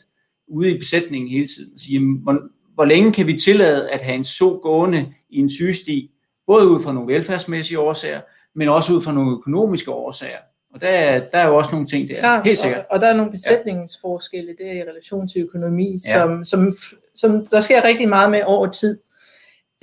[0.48, 1.78] ude i besætningen hele tiden.
[1.78, 2.40] Sige, hvor,
[2.74, 6.12] hvor længe kan vi tillade at have en så gående i en sygesti,
[6.48, 8.22] både ud fra nogle velfærdsmæssige årsager,
[8.56, 10.38] men også ud fra nogle økonomiske årsager.
[10.74, 12.80] Og der, der er jo også nogle ting der, Klar, helt sikkert.
[12.80, 16.14] Og, og der er nogle besætningsforskelle der i relation til økonomi, ja.
[16.14, 16.78] som, som,
[17.16, 19.00] som der sker rigtig meget med over tid.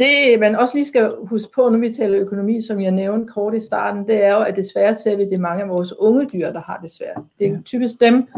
[0.01, 3.55] Det, man også lige skal huske på, når vi taler økonomi, som jeg nævnte kort
[3.55, 5.99] i starten, det er jo, at desværre ser vi, at det er mange af vores
[5.99, 7.23] unge dyr, der har det svært.
[7.39, 7.59] Det er ja.
[7.65, 8.29] typisk dem,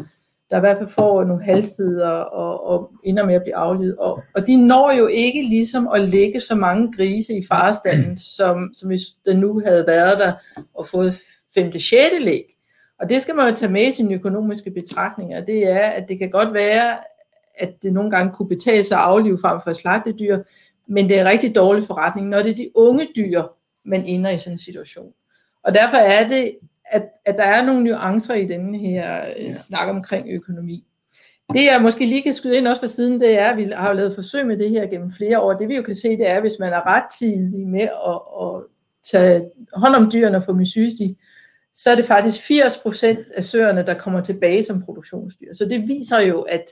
[0.51, 3.97] der i hvert fald får nogle halvsider og, og ender med at blive aflivet.
[3.97, 8.71] Og, og de når jo ikke ligesom at lægge så mange grise i farestanden, som,
[8.75, 10.33] som hvis den nu havde været der
[10.75, 11.13] og fået
[11.55, 11.73] 5.
[11.73, 11.95] 6.
[12.21, 12.45] læg.
[13.01, 15.45] Og det skal man jo tage med i sine økonomiske betragtninger.
[15.45, 16.97] Det er, at det kan godt være,
[17.59, 20.39] at det nogle gange kunne betale sig at aflive frem for slagtedyr,
[20.87, 23.43] men det er rigtig dårlig forretning, når det er de unge dyr,
[23.85, 25.13] man ender i sådan en situation.
[25.63, 29.53] Og derfor er det, at, at der er nogle nuancer i denne her øh, ja.
[29.53, 30.85] snak omkring økonomi.
[31.53, 33.93] Det jeg måske lige kan skyde ind også for siden, det er, at vi har
[33.93, 35.53] lavet forsøg med det her gennem flere år.
[35.53, 38.21] Det vi jo kan se, det er, at hvis man er ret tidlig med at,
[38.43, 38.63] at
[39.11, 41.17] tage hånd om dyrene og få dem sygestig,
[41.75, 45.55] så er det faktisk 80% af søerne, der kommer tilbage som produktionsdyr.
[45.55, 46.65] Så det viser jo, at,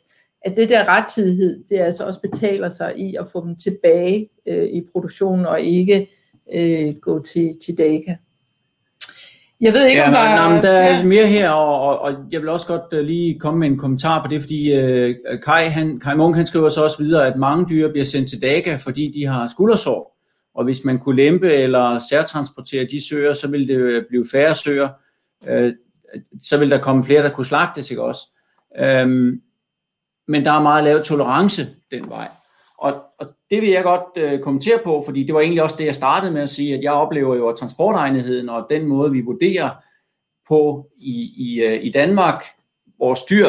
[0.42, 4.64] at det der rettidighed, det altså også betaler sig i at få dem tilbage øh,
[4.64, 6.08] i produktionen og ikke
[6.54, 8.16] øh, gå til, til DACA.
[9.60, 12.14] Jeg ved ikke, ja, om der, nej, men der er mere her, og, og, og
[12.32, 15.14] jeg vil også godt uh, lige komme med en kommentar på det, fordi uh,
[15.44, 18.42] Kai, han, Kai Munk, han skriver så også videre, at mange dyr bliver sendt til
[18.42, 20.16] DACA, fordi de har skuldersår.
[20.54, 24.88] Og hvis man kunne lempe eller særtransportere de søer, så ville det blive færre søer.
[25.40, 25.70] Uh,
[26.42, 28.20] så vil der komme flere, der kunne slagtes, ikke også?
[29.04, 29.40] Um,
[30.30, 32.28] men der er meget lav tolerance den vej.
[32.78, 35.84] Og, og det vil jeg godt øh, kommentere på, fordi det var egentlig også det,
[35.84, 39.20] jeg startede med at sige, at jeg oplever jo, at transportegnetheden og den måde, vi
[39.20, 39.70] vurderer
[40.48, 42.44] på i, i, øh, i Danmark,
[42.98, 43.48] vores dyr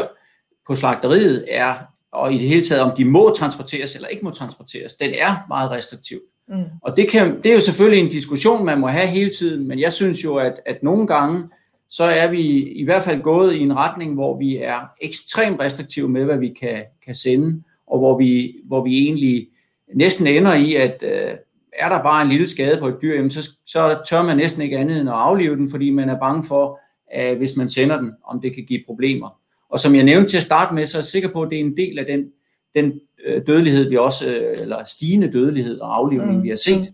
[0.68, 1.74] på slagteriet er,
[2.12, 5.36] og i det hele taget, om de må transporteres eller ikke må transporteres, den er
[5.48, 6.20] meget restriktiv.
[6.48, 6.64] Mm.
[6.82, 9.80] Og det, kan, det er jo selvfølgelig en diskussion, man må have hele tiden, men
[9.80, 11.50] jeg synes jo, at, at nogle gange,
[11.92, 16.10] så er vi i hvert fald gået i en retning, hvor vi er ekstremt restriktive
[16.10, 19.48] med, hvad vi kan, kan sende og hvor vi, hvor vi egentlig
[19.94, 21.36] næsten ender i, at øh,
[21.74, 24.62] er der bare en lille skade på et dyr, jamen så, så tør man næsten
[24.62, 26.80] ikke andet end at aflive den, fordi man er bange for,
[27.12, 29.30] at hvis man sender den, om det kan give problemer.
[29.70, 31.60] Og som jeg nævnte til at starte med, så er jeg sikker på, at det
[31.60, 32.32] er en del af den,
[32.76, 36.44] den øh, dødelighed, vi også, øh, eller stigende dødelighed og aflivning, mm.
[36.44, 36.94] vi har set.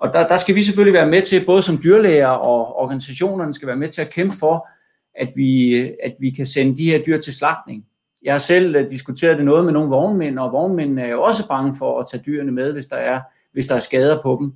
[0.00, 3.68] Og der, der skal vi selvfølgelig være med til, både som dyrlæger og organisationerne skal
[3.68, 4.68] være med til at kæmpe for,
[5.14, 7.86] at vi, at vi kan sende de her dyr til slagtning.
[8.22, 11.48] Jeg har selv øh, diskuteret det noget med nogle vognmænd, og vognmændene er jo også
[11.48, 13.20] bange for at tage dyrene med, hvis der er,
[13.52, 14.52] hvis der er skader på dem.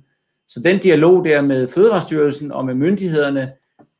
[0.47, 3.41] Så den dialog der med Fødevarestyrelsen og med myndighederne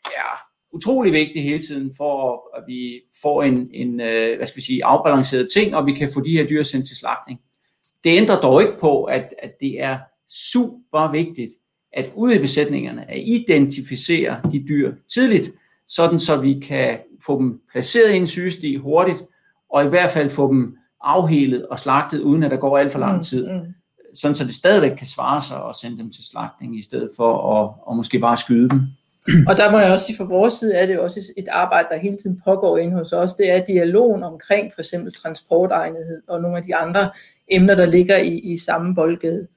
[0.06, 4.66] er utrolig vigtig hele tiden for, at vi får en, en øh, hvad skal vi
[4.66, 7.40] sige, afbalanceret ting, og vi kan få de her dyr sendt til slagtning.
[8.04, 9.98] Det ændrer dog ikke på, at, at det er
[10.30, 11.54] super vigtigt,
[11.94, 15.50] at ude i besætningerne at identificere de dyr tidligt,
[15.88, 19.24] sådan så vi kan få dem placeret i en sygestig hurtigt,
[19.70, 23.00] og i hvert fald få dem afhelet og slagtet, uden at der går alt for
[23.00, 23.52] lang mm, tid.
[23.52, 23.74] Mm, mm.
[24.14, 27.62] Sådan så det stadigvæk kan svare sig at sende dem til slagtning, i stedet for
[27.62, 28.82] at, at måske bare skyde dem.
[29.48, 31.98] Og der må jeg også sige, fra vores side er det også et arbejde, der
[31.98, 33.36] hele tiden pågår inde hos os.
[33.36, 37.10] Det er dialogen omkring for eksempel transportegnethed og nogle af de andre
[37.52, 39.48] emner, der ligger i, i samme boldgade.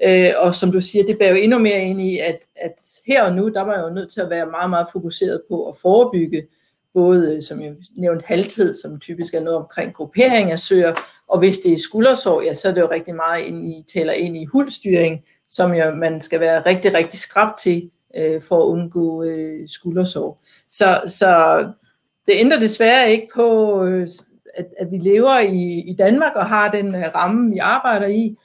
[0.00, 0.28] Ja.
[0.28, 2.74] Øh, og som du siger, det bærer jo endnu mere ind i, at, at
[3.06, 5.68] her og nu, der var jeg jo nødt til at være meget, meget fokuseret på
[5.68, 6.46] at forebygge
[6.94, 10.94] både, øh, som jeg nævnte, halvtid, som typisk er noget omkring gruppering af søer,
[11.28, 14.12] og hvis det er skuldersår, ja, så er det jo rigtig meget ind i, tæller
[14.12, 18.66] ind i hulstyring, som jo man skal være rigtig, rigtig skrab til øh, for at
[18.66, 20.42] undgå øh, skuldersår.
[20.70, 21.58] Så, så
[22.26, 24.08] det ændrer desværre ikke på, øh,
[24.54, 28.36] at, at vi lever i, i Danmark og har den øh, ramme, vi arbejder i,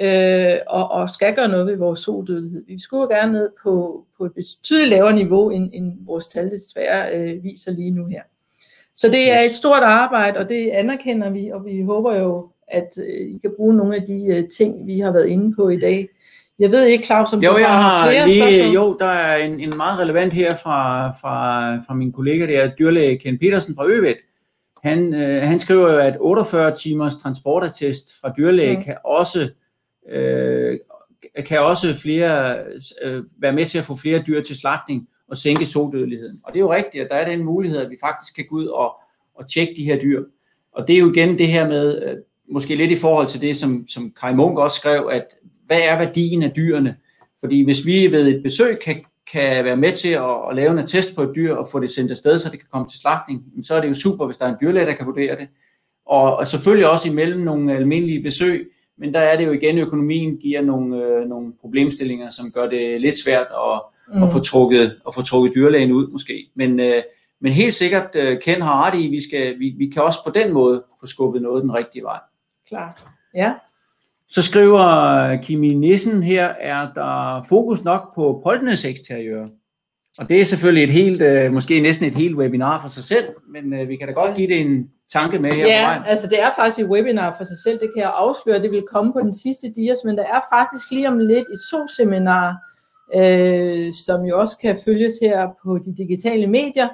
[0.00, 2.64] øh, og, og skal gøre noget ved vores sodødelighed.
[2.66, 7.16] Vi skulle gerne ned på, på et betydeligt lavere niveau, end, end vores tal desværre
[7.16, 8.22] øh, viser lige nu her.
[8.96, 12.98] Så det er et stort arbejde, og det anerkender vi, og vi håber jo, at
[12.98, 15.80] øh, I kan bruge nogle af de øh, ting, vi har været inde på i
[15.80, 16.08] dag.
[16.58, 18.74] Jeg ved ikke, Claus, om jo, du jeg har, har flere lige, spørgsmål?
[18.74, 22.70] Jo, der er en, en meget relevant her fra, fra, fra min kollega, det er
[22.78, 24.16] dyrlæge Ken Petersen fra Øvet.
[24.82, 28.82] Han, øh, han skriver jo, at 48 timers transportattest fra dyrlæge mm.
[28.82, 29.48] kan også
[30.08, 30.78] øh,
[31.46, 32.58] kan også flere
[33.04, 36.40] øh, være med til at få flere dyr til slagtning og sænke sodødeligheden.
[36.44, 38.56] Og det er jo rigtigt, at der er den mulighed, at vi faktisk kan gå
[38.56, 38.94] ud og,
[39.34, 40.24] og tjekke de her dyr.
[40.72, 42.16] Og det er jo igen det her med, øh,
[42.48, 45.26] måske lidt i forhold til det, som, som Kai Munk også skrev, at
[45.66, 46.96] hvad er værdien af dyrene?
[47.40, 50.86] Fordi hvis vi ved et besøg kan, kan være med til at, at lave en
[50.86, 53.44] test på et dyr og få det sendt afsted, så det kan komme til slagtning,
[53.62, 55.48] så er det jo super, hvis der er en dyrlæge, der kan vurdere det.
[56.06, 60.36] Og, og selvfølgelig også imellem nogle almindelige besøg, men der er det jo igen, økonomien
[60.36, 63.80] giver nogle, øh, nogle problemstillinger, som gør det lidt svært at,
[64.14, 64.22] mm.
[64.22, 66.46] at, få, trukket, at få trukket dyrlægen ud måske.
[66.54, 67.02] Men, øh,
[67.40, 70.30] men helt sikkert, øh, Ken har ret i, vi, skal, vi, vi kan også på
[70.30, 72.18] den måde få skubbet noget den rigtige vej.
[72.68, 73.54] Klart, ja.
[74.28, 79.46] Så skriver Kimi Nissen her, er der fokus nok på poltenes eksteriør?
[80.18, 83.24] Og det er selvfølgelig et helt, øh, måske næsten et helt webinar for sig selv,
[83.48, 86.40] men øh, vi kan da godt give det en tanke med her ja, altså det
[86.42, 89.20] er faktisk et webinar for sig selv, det kan jeg afsløre, det vil komme på
[89.20, 92.54] den sidste dias, men der er faktisk lige om lidt et SO-seminar,
[93.14, 96.88] øh, som jo også kan følges her på de digitale medier,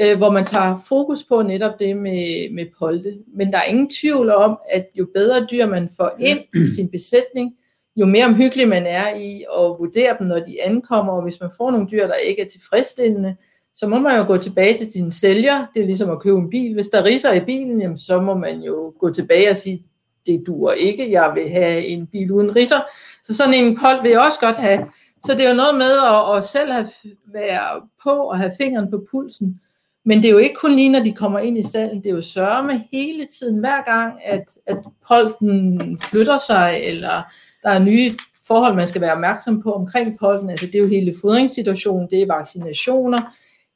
[0.00, 3.14] øh, hvor man tager fokus på netop det med, med polte.
[3.36, 6.88] Men der er ingen tvivl om, at jo bedre dyr man får ind i sin
[6.88, 7.52] besætning,
[7.96, 11.50] jo mere omhyggelig man er i at vurdere dem, når de ankommer, og hvis man
[11.56, 13.36] får nogle dyr, der ikke er tilfredsstillende,
[13.74, 15.66] så må man jo gå tilbage til din sælger.
[15.74, 16.74] Det er ligesom at købe en bil.
[16.74, 19.84] Hvis der riser i bilen, jamen, så må man jo gå tilbage og sige,
[20.26, 22.80] det duer ikke, jeg vil have en bil uden riser.
[23.24, 24.86] Så sådan en kold vil jeg også godt have.
[25.24, 26.88] Så det er jo noget med at, at selv have,
[27.26, 29.60] være på og have fingeren på pulsen.
[30.04, 32.02] Men det er jo ikke kun lige, når de kommer ind i stallen.
[32.02, 34.78] Det er jo sørme hele tiden, hver gang, at, at
[35.08, 37.22] polten flytter sig, eller
[37.64, 38.12] der er nye
[38.46, 40.50] forhold, man skal være opmærksom på omkring polten.
[40.50, 43.20] Altså det er jo hele fodringssituationen, det er vaccinationer,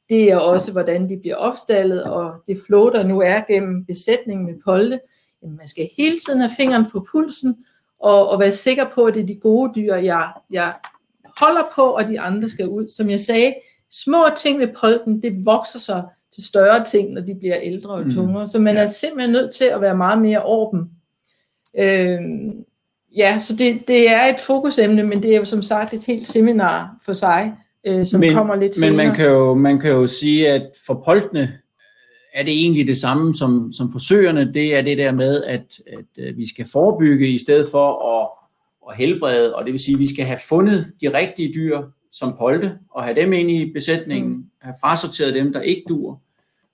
[0.09, 4.45] det er også, hvordan de bliver opstallet, og det flow, der nu er gennem besætningen
[4.45, 4.99] med polte.
[5.43, 7.55] Jamen, man skal hele tiden have fingeren på pulsen,
[7.99, 10.73] og, og være sikker på, at det er de gode dyr, jeg, jeg
[11.39, 12.87] holder på, og de andre skal ud.
[12.87, 13.53] Som jeg sagde,
[13.91, 18.03] små ting ved polten, det vokser sig til større ting, når de bliver ældre og
[18.03, 18.11] mm.
[18.11, 18.43] tungere.
[18.43, 18.47] Mm.
[18.47, 20.91] Så man er simpelthen nødt til at være meget mere åben.
[21.77, 22.19] Øh,
[23.17, 26.27] ja, så det, det er et fokusemne, men det er jo som sagt et helt
[26.27, 27.53] seminar for sig,
[27.87, 28.91] øh, som men, kommer lidt senere.
[28.91, 31.59] Men man kan, jo, man kan jo sige, at for poltene
[32.33, 34.53] er det egentlig det samme som, som forsøgerne.
[34.53, 38.27] Det er det der med, at, at øh, vi skal forebygge i stedet for at,
[38.89, 41.81] at helbrede, og det vil sige, at vi skal have fundet de rigtige dyr
[42.11, 44.45] som polte, og have dem ind i besætningen, mm.
[44.61, 46.21] have frasorteret dem, der ikke dur.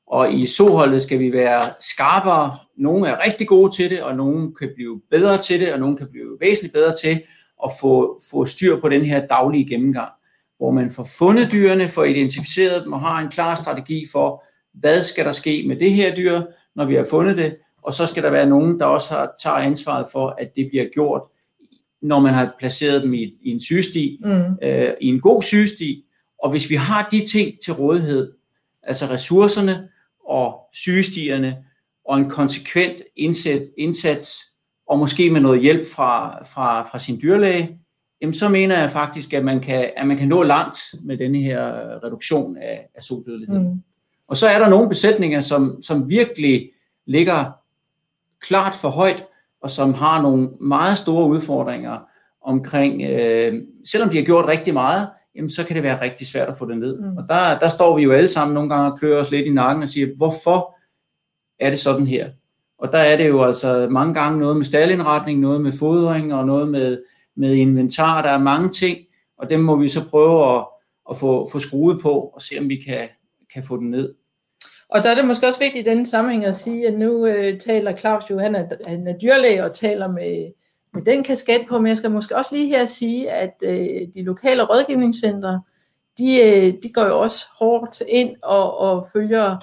[0.07, 2.57] Og i soholdet skal vi være skarpere.
[2.77, 5.97] Nogle er rigtig gode til det, og nogle kan blive bedre til det, og nogle
[5.97, 7.21] kan blive væsentligt bedre til
[7.65, 10.09] at få, få styr på den her daglige gennemgang,
[10.57, 15.03] hvor man får fundet dyrene, får identificeret dem og har en klar strategi for, hvad
[15.03, 16.41] skal der ske med det her dyr,
[16.75, 19.55] når vi har fundet det, og så skal der være nogen, der også har, tager
[19.55, 21.21] ansvaret for, at det bliver gjort,
[22.01, 24.57] når man har placeret dem i, i en sygesti, mm.
[24.61, 26.05] øh, i en god sygesti,
[26.43, 28.33] og hvis vi har de ting til rådighed,
[28.83, 29.89] altså ressourcerne,
[30.27, 31.64] og sygestierne
[32.05, 34.37] og en konsekvent indsat, indsats,
[34.89, 37.79] og måske med noget hjælp fra, fra, fra sin dyrlæge,
[38.21, 41.37] jamen så mener jeg faktisk, at man kan, at man kan nå langt med denne
[41.37, 43.59] her reduktion af, af sodødelighed.
[43.59, 43.83] Mm.
[44.27, 46.69] Og så er der nogle besætninger, som, som virkelig
[47.05, 47.51] ligger
[48.41, 49.23] klart for højt,
[49.61, 51.99] og som har nogle meget store udfordringer
[52.41, 53.53] omkring, øh,
[53.85, 56.69] selvom de har gjort rigtig meget, jamen så kan det være rigtig svært at få
[56.69, 56.99] det ned.
[56.99, 57.17] Mm.
[57.17, 59.53] Og der, der står vi jo alle sammen nogle gange og klør os lidt i
[59.53, 60.74] nakken og siger, hvorfor
[61.59, 62.29] er det sådan her?
[62.77, 66.45] Og der er det jo altså mange gange noget med staldindretning, noget med fodring og
[66.45, 67.01] noget med,
[67.35, 68.21] med inventar.
[68.21, 68.97] Der er mange ting,
[69.37, 70.65] og dem må vi så prøve at,
[71.09, 73.07] at få, få skruet på og se, om vi kan,
[73.53, 74.13] kan få den ned.
[74.89, 77.59] Og der er det måske også vigtigt i denne sammenhæng at sige, at nu øh,
[77.59, 80.51] taler Claus jo, han er, han er dyrlæge og taler med,
[80.93, 84.23] med den kasket på, men jeg skal måske også lige her sige, at øh, de
[84.23, 85.61] lokale rådgivningscentre,
[86.17, 89.57] de, øh, de går jo også hårdt ind og, og følger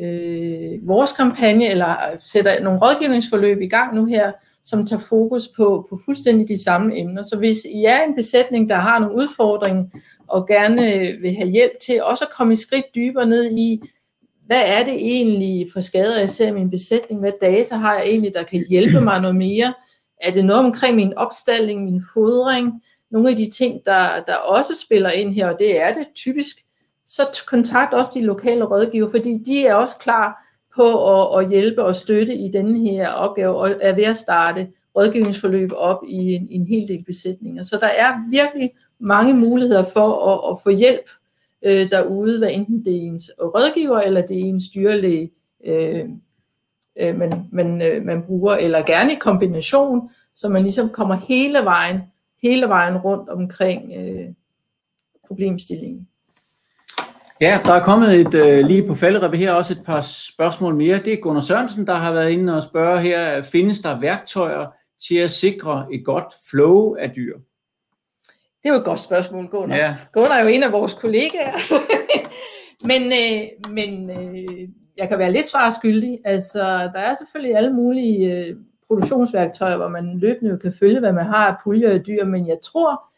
[0.00, 4.32] øh, vores kampagne, eller øh, sætter nogle rådgivningsforløb i gang nu her,
[4.64, 7.22] som tager fokus på, på fuldstændig de samme emner.
[7.22, 9.84] Så hvis I er en besætning, der har nogle udfordringer,
[10.26, 13.80] og gerne øh, vil have hjælp til også at komme i skridt dybere ned i,
[14.46, 18.06] hvad er det egentlig for skader, jeg ser i min besætning, hvad data har jeg
[18.06, 19.74] egentlig, der kan hjælpe mig noget mere,
[20.20, 24.74] er det noget omkring min opstalling, min fodring, nogle af de ting, der, der også
[24.86, 26.56] spiller ind her, og det er det typisk,
[27.12, 30.44] så kontakt også de lokale rådgiver, fordi de er også klar
[30.76, 34.68] på at, at hjælpe og støtte i denne her opgave, og er ved at starte
[34.96, 37.62] rådgivningsforløb op i en, en hel del besætninger.
[37.62, 41.10] Så der er virkelig mange muligheder for at, at få hjælp
[41.62, 45.30] øh, derude, hvad enten det er ens rådgiver, eller det er ens dyrlæge,
[45.64, 46.08] øh,
[46.96, 51.58] øh, man, man, øh, man bruger, eller gerne i kombination, så man ligesom kommer hele
[51.58, 52.00] vejen,
[52.42, 54.28] hele vejen rundt omkring øh,
[55.26, 56.08] problemstillingen.
[57.42, 61.00] Ja, der er kommet et, øh, lige på falderæbet her også et par spørgsmål mere.
[61.04, 64.66] Det er Gunnar Sørensen, der har været inde og spørge her, findes der værktøjer
[65.08, 67.38] til at sikre et godt flow af dyr?
[68.62, 69.76] Det er jo et godt spørgsmål, Gunnar.
[69.76, 69.96] Ja.
[70.12, 71.52] Gunnar er jo en af vores kollegaer.
[72.90, 76.18] men øh, men øh, jeg kan være lidt svarskyldig.
[76.24, 76.60] Altså,
[76.94, 81.46] der er selvfølgelig alle mulige øh, produktionsværktøjer, hvor man løbende kan følge, hvad man har
[81.46, 83.11] af puljer af dyr, men jeg tror,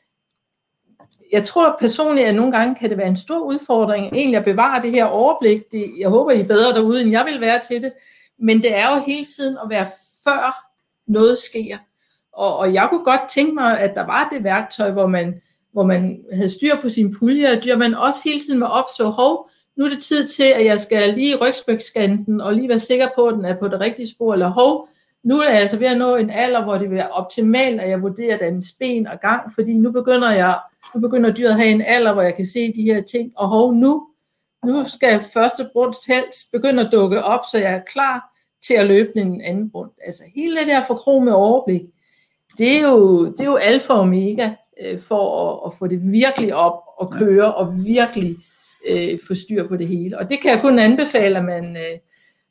[1.35, 4.82] jeg tror personligt, at nogle gange kan det være en stor udfordring egentlig at bevare
[4.82, 5.70] det her overblik.
[5.72, 7.93] Det, jeg håber, I er bedre derude, end jeg vil være til det.
[8.39, 9.87] Men det er jo hele tiden at være
[10.24, 10.70] før
[11.07, 11.76] noget sker.
[12.32, 15.82] Og, og jeg kunne godt tænke mig, at der var det værktøj, hvor man, hvor
[15.82, 19.05] man havde styr på sine puljer og dyr, men også hele tiden var op, så
[19.05, 23.09] hov, nu er det tid til, at jeg skal lige rygspækskanten og lige være sikker
[23.16, 24.89] på, at den er på det rigtige spor, eller hov,
[25.25, 27.91] nu er jeg altså ved at nå en alder, hvor det vil være optimalt, at
[27.91, 30.59] jeg vurderer den ben og gang, fordi nu begynder jeg,
[30.95, 33.49] nu begynder dyret at have en alder, hvor jeg kan se de her ting, og
[33.49, 34.07] hov, nu,
[34.64, 38.35] nu skal første brunst helst begynde at dukke op, så jeg er klar
[38.66, 39.99] til at løbe den anden brunst.
[40.07, 41.83] Altså hele det her forkromede overblik,
[42.59, 44.51] det er jo, det er jo alfa og omega
[44.83, 48.37] øh, for at, at få det virkelig op og køre og virkelig
[48.91, 50.18] øh, få styr på det hele.
[50.18, 51.99] Og det kan jeg kun anbefale, at man, øh,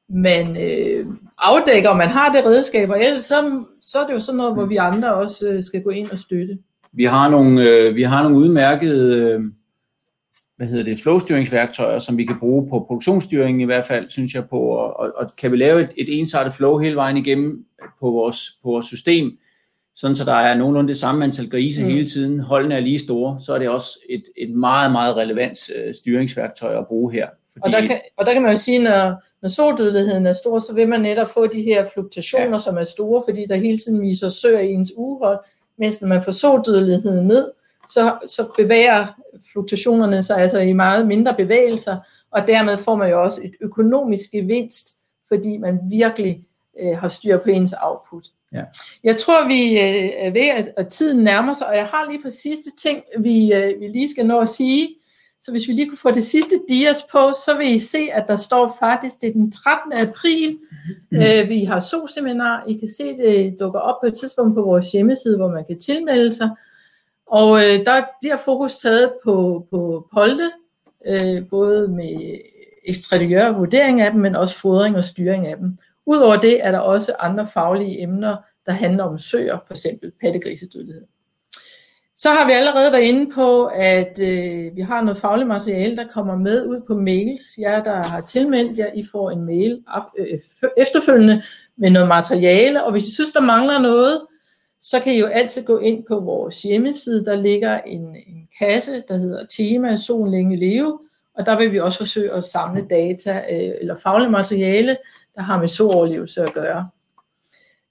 [0.09, 1.05] man øh,
[1.37, 4.53] afdækker, om man har det redskab, og ellers så, så er det jo sådan noget,
[4.53, 6.57] hvor vi andre også øh, skal gå ind og støtte.
[6.93, 9.41] Vi har nogle, øh, vi har nogle udmærkede øh,
[10.57, 14.49] hvad hedder det, flowstyringsværktøjer, som vi kan bruge på produktionsstyringen i hvert fald, synes jeg
[14.49, 17.65] på, og, og, og kan vi lave et, et ensartet flow hele vejen igennem
[17.99, 19.37] på vores, på vores system,
[19.95, 21.89] sådan så der er nogenlunde det samme antal grise mm.
[21.89, 25.57] hele tiden, holdene er lige store, så er det også et, et meget, meget relevant
[25.75, 27.27] øh, styringsværktøj at bruge her.
[27.53, 27.63] Fordi...
[27.63, 30.73] Og, der kan, og der kan man jo sige, når, når soldødeligheden er stor, så
[30.73, 32.57] vil man netop få de her fluktuationer, ja.
[32.57, 35.39] som er store, fordi der hele tiden viser sør i ens ugehold,
[35.77, 37.51] mens når man får soldødeligheden ned,
[37.89, 39.05] så, så bevæger
[39.51, 41.97] fluktuationerne sig altså i meget mindre bevægelser,
[42.31, 44.95] og dermed får man jo også et økonomisk gevinst,
[45.27, 46.43] fordi man virkelig
[46.79, 48.25] øh, har styr på ens output.
[48.53, 48.63] Ja.
[49.03, 52.23] Jeg tror, vi øh, er ved, at, at tiden nærmer sig, og jeg har lige
[52.23, 54.95] på sidste ting, vi, øh, vi lige skal nå at sige.
[55.43, 58.25] Så hvis vi lige kunne få det sidste dias på, så vil I se, at
[58.27, 59.93] der står faktisk, det er den 13.
[59.93, 60.59] april,
[61.11, 61.17] mm.
[61.21, 62.65] øh, vi har SO-seminar.
[62.67, 65.79] I kan se, det dukker op på et tidspunkt på vores hjemmeside, hvor man kan
[65.79, 66.49] tilmelde sig.
[67.27, 70.51] Og øh, der bliver fokus taget på, på polde,
[71.07, 72.39] øh, både med
[72.85, 75.77] ekstradiør vurdering af dem, men også fodring og styring af dem.
[76.05, 81.05] Udover det er der også andre faglige emner, der handler om søer, for eksempel pattegrisedødelighed.
[82.23, 86.07] Så har vi allerede været inde på, at øh, vi har noget fagligt materiale, der
[86.07, 87.43] kommer med ud på mails.
[87.57, 89.83] Jeg, der har tilmeldt jer, I får en mail
[90.17, 90.27] øh,
[90.63, 91.43] øh efterfølgende
[91.77, 94.21] med noget materiale, og hvis I synes, der mangler noget,
[94.81, 97.25] så kan I jo altid gå ind på vores hjemmeside.
[97.25, 100.99] Der ligger en, en kasse, der hedder tema Sol længe leve,
[101.37, 104.97] og der vil vi også forsøge at samle data øh, eller fagligt materiale,
[105.35, 106.89] der har med sooverlevelse at gøre.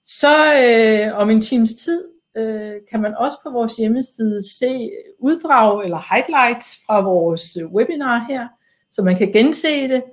[0.05, 5.83] Så øh, om en times tid øh, kan man også på vores hjemmeside se uddrag
[5.83, 8.47] eller highlights fra vores øh, webinar her,
[8.91, 10.03] så man kan gense det.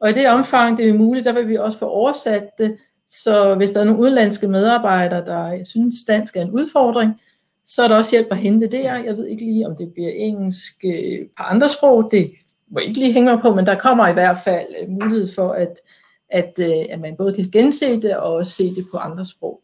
[0.00, 2.78] Og i det omfang, det er muligt, der vil vi også få oversat det,
[3.10, 7.20] så hvis der er nogle udenlandske medarbejdere, der øh, synes, dansk er en udfordring,
[7.66, 8.96] så er der også hjælp at hente der.
[8.96, 12.08] Jeg ved ikke lige, om det bliver engelsk øh, på andre sprog.
[12.10, 12.30] Det
[12.68, 15.76] må ikke lige hænge på, men der kommer i hvert fald øh, mulighed for, at
[16.30, 19.60] at, øh, at man både kan gense det og se det på andre sprog.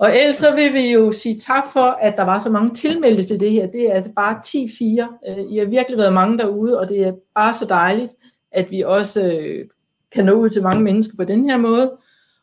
[0.00, 3.22] Og ellers så vil vi jo sige tak for, at der var så mange tilmeldte
[3.22, 3.66] til det her.
[3.66, 5.30] Det er altså bare 10-4.
[5.30, 8.14] Øh, I har virkelig været mange derude, og det er bare så dejligt,
[8.52, 9.64] at vi også øh,
[10.12, 11.92] kan nå ud til mange mennesker på den her måde.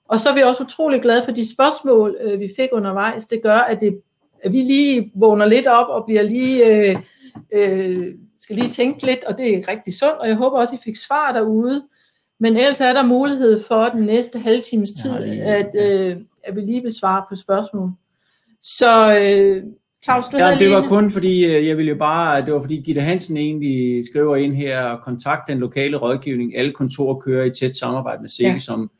[0.08, 3.26] Og så er vi også utrolig glade for de spørgsmål, øh, vi fik undervejs.
[3.26, 4.02] Det gør, at, det,
[4.44, 6.96] at vi lige vågner lidt op og bliver lige, øh,
[7.54, 10.20] øh, skal lige tænke lidt, og det er rigtig sundt.
[10.20, 11.84] Og jeg håber også, at I fik svar derude.
[12.40, 16.18] Men ellers er der mulighed for den næste halve times tid, ja, at, øh,
[16.48, 17.92] at vi lige vil svare på spørgsmål.
[18.62, 19.64] Så øh,
[20.04, 22.76] Claus, du ja, det var kun fordi, øh, jeg ville jo bare, det var fordi
[22.76, 26.58] Gitte Hansen egentlig skriver ind her, kontakt den lokale rådgivning.
[26.58, 28.60] Alle kontorer kører i tæt samarbejde med SIGE, ja.
[28.60, 28.92] som,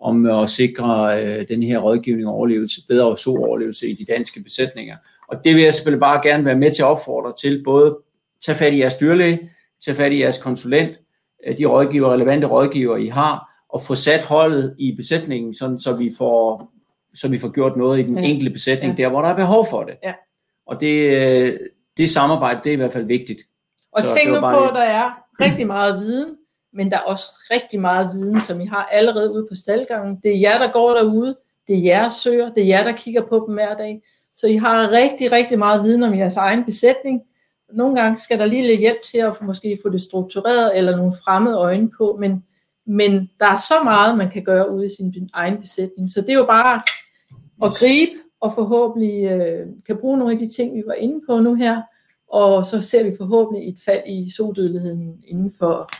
[0.00, 4.42] om at sikre øh, den her rådgivning og overlevelse, bedre så overlevelse i de danske
[4.42, 4.96] besætninger.
[5.28, 7.98] Og det vil jeg selvfølgelig bare gerne være med til at opfordre til, både
[8.46, 9.50] tage fat i jeres dyrlæge,
[9.84, 10.96] tage fat i jeres konsulent,
[11.46, 15.96] Øh, de rådgiver, relevante rådgiver, I har, og få sat holdet i besætningen, sådan, så,
[15.96, 16.72] vi får,
[17.14, 18.24] så vi får gjort noget i den ja.
[18.24, 19.02] enkelte besætning, ja.
[19.02, 19.96] der hvor der er behov for det.
[20.02, 20.14] Ja.
[20.66, 21.58] Og det, øh,
[21.96, 23.42] det samarbejde, det er i hvert fald vigtigt.
[23.92, 26.36] Og så tænk nu på, at der er rigtig meget viden,
[26.72, 30.20] men der er også rigtig meget viden, som I har allerede ude på staldgangen.
[30.22, 31.36] Det er jer, der går derude,
[31.68, 34.02] det er jeres søger, det er jer, der kigger på dem hver dag.
[34.34, 37.22] Så I har rigtig, rigtig meget viden om jeres egen besætning,
[37.72, 41.12] nogle gange skal der lige lidt hjælp til at måske få det struktureret, eller nogle
[41.24, 42.44] fremmede øjne på, men,
[42.86, 46.10] men der er så meget, man kan gøre ude i sin egen besætning.
[46.10, 46.82] Så det er jo bare
[47.62, 51.38] at gribe, og forhåbentlig øh, kan bruge nogle af de ting, vi var inde på
[51.38, 51.82] nu her,
[52.28, 55.90] og så ser vi forhåbentlig et fald i soldødeligheden inden for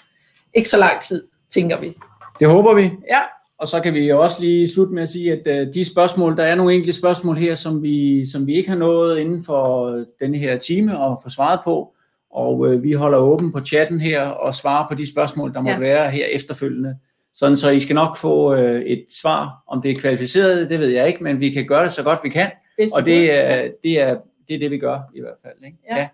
[0.54, 1.96] ikke så lang tid, tænker vi.
[2.40, 2.82] Det håber vi.
[2.82, 3.20] Ja.
[3.58, 6.42] Og så kan vi også lige slutte med at sige, at uh, de spørgsmål, der
[6.42, 9.90] er nogle enkelte spørgsmål her, som vi, som vi ikke har nået inden for
[10.20, 11.94] denne her time at få svaret på.
[12.30, 15.70] Og uh, vi holder åben på chatten her og svarer på de spørgsmål, der må
[15.70, 15.78] ja.
[15.78, 16.96] være her efterfølgende.
[17.40, 19.62] Sådan så I skal nok få uh, et svar.
[19.66, 22.20] Om det er kvalificeret, det ved jeg ikke, men vi kan gøre det så godt
[22.22, 22.50] vi kan.
[22.94, 25.54] og det er, det er, det er det, vi gør i hvert fald.
[25.64, 25.78] Ikke?
[25.90, 26.08] Ja.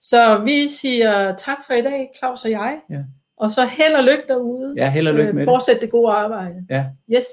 [0.00, 2.80] Så vi siger tak for i dag, Claus og jeg.
[2.90, 3.02] Ja.
[3.36, 4.74] Og så held og lykke derude.
[4.76, 5.46] ja held og lykke med øh, det.
[5.46, 6.66] fortsæt det gode arbejde.
[6.70, 6.84] Ja.
[7.16, 7.26] Yes.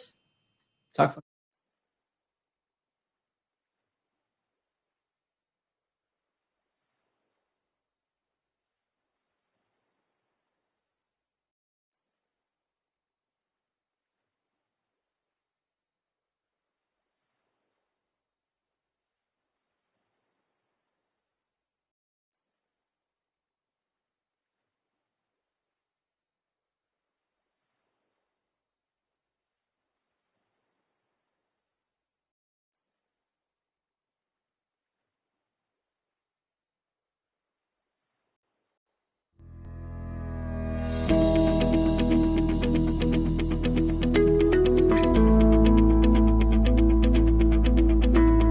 [0.95, 1.21] Tak for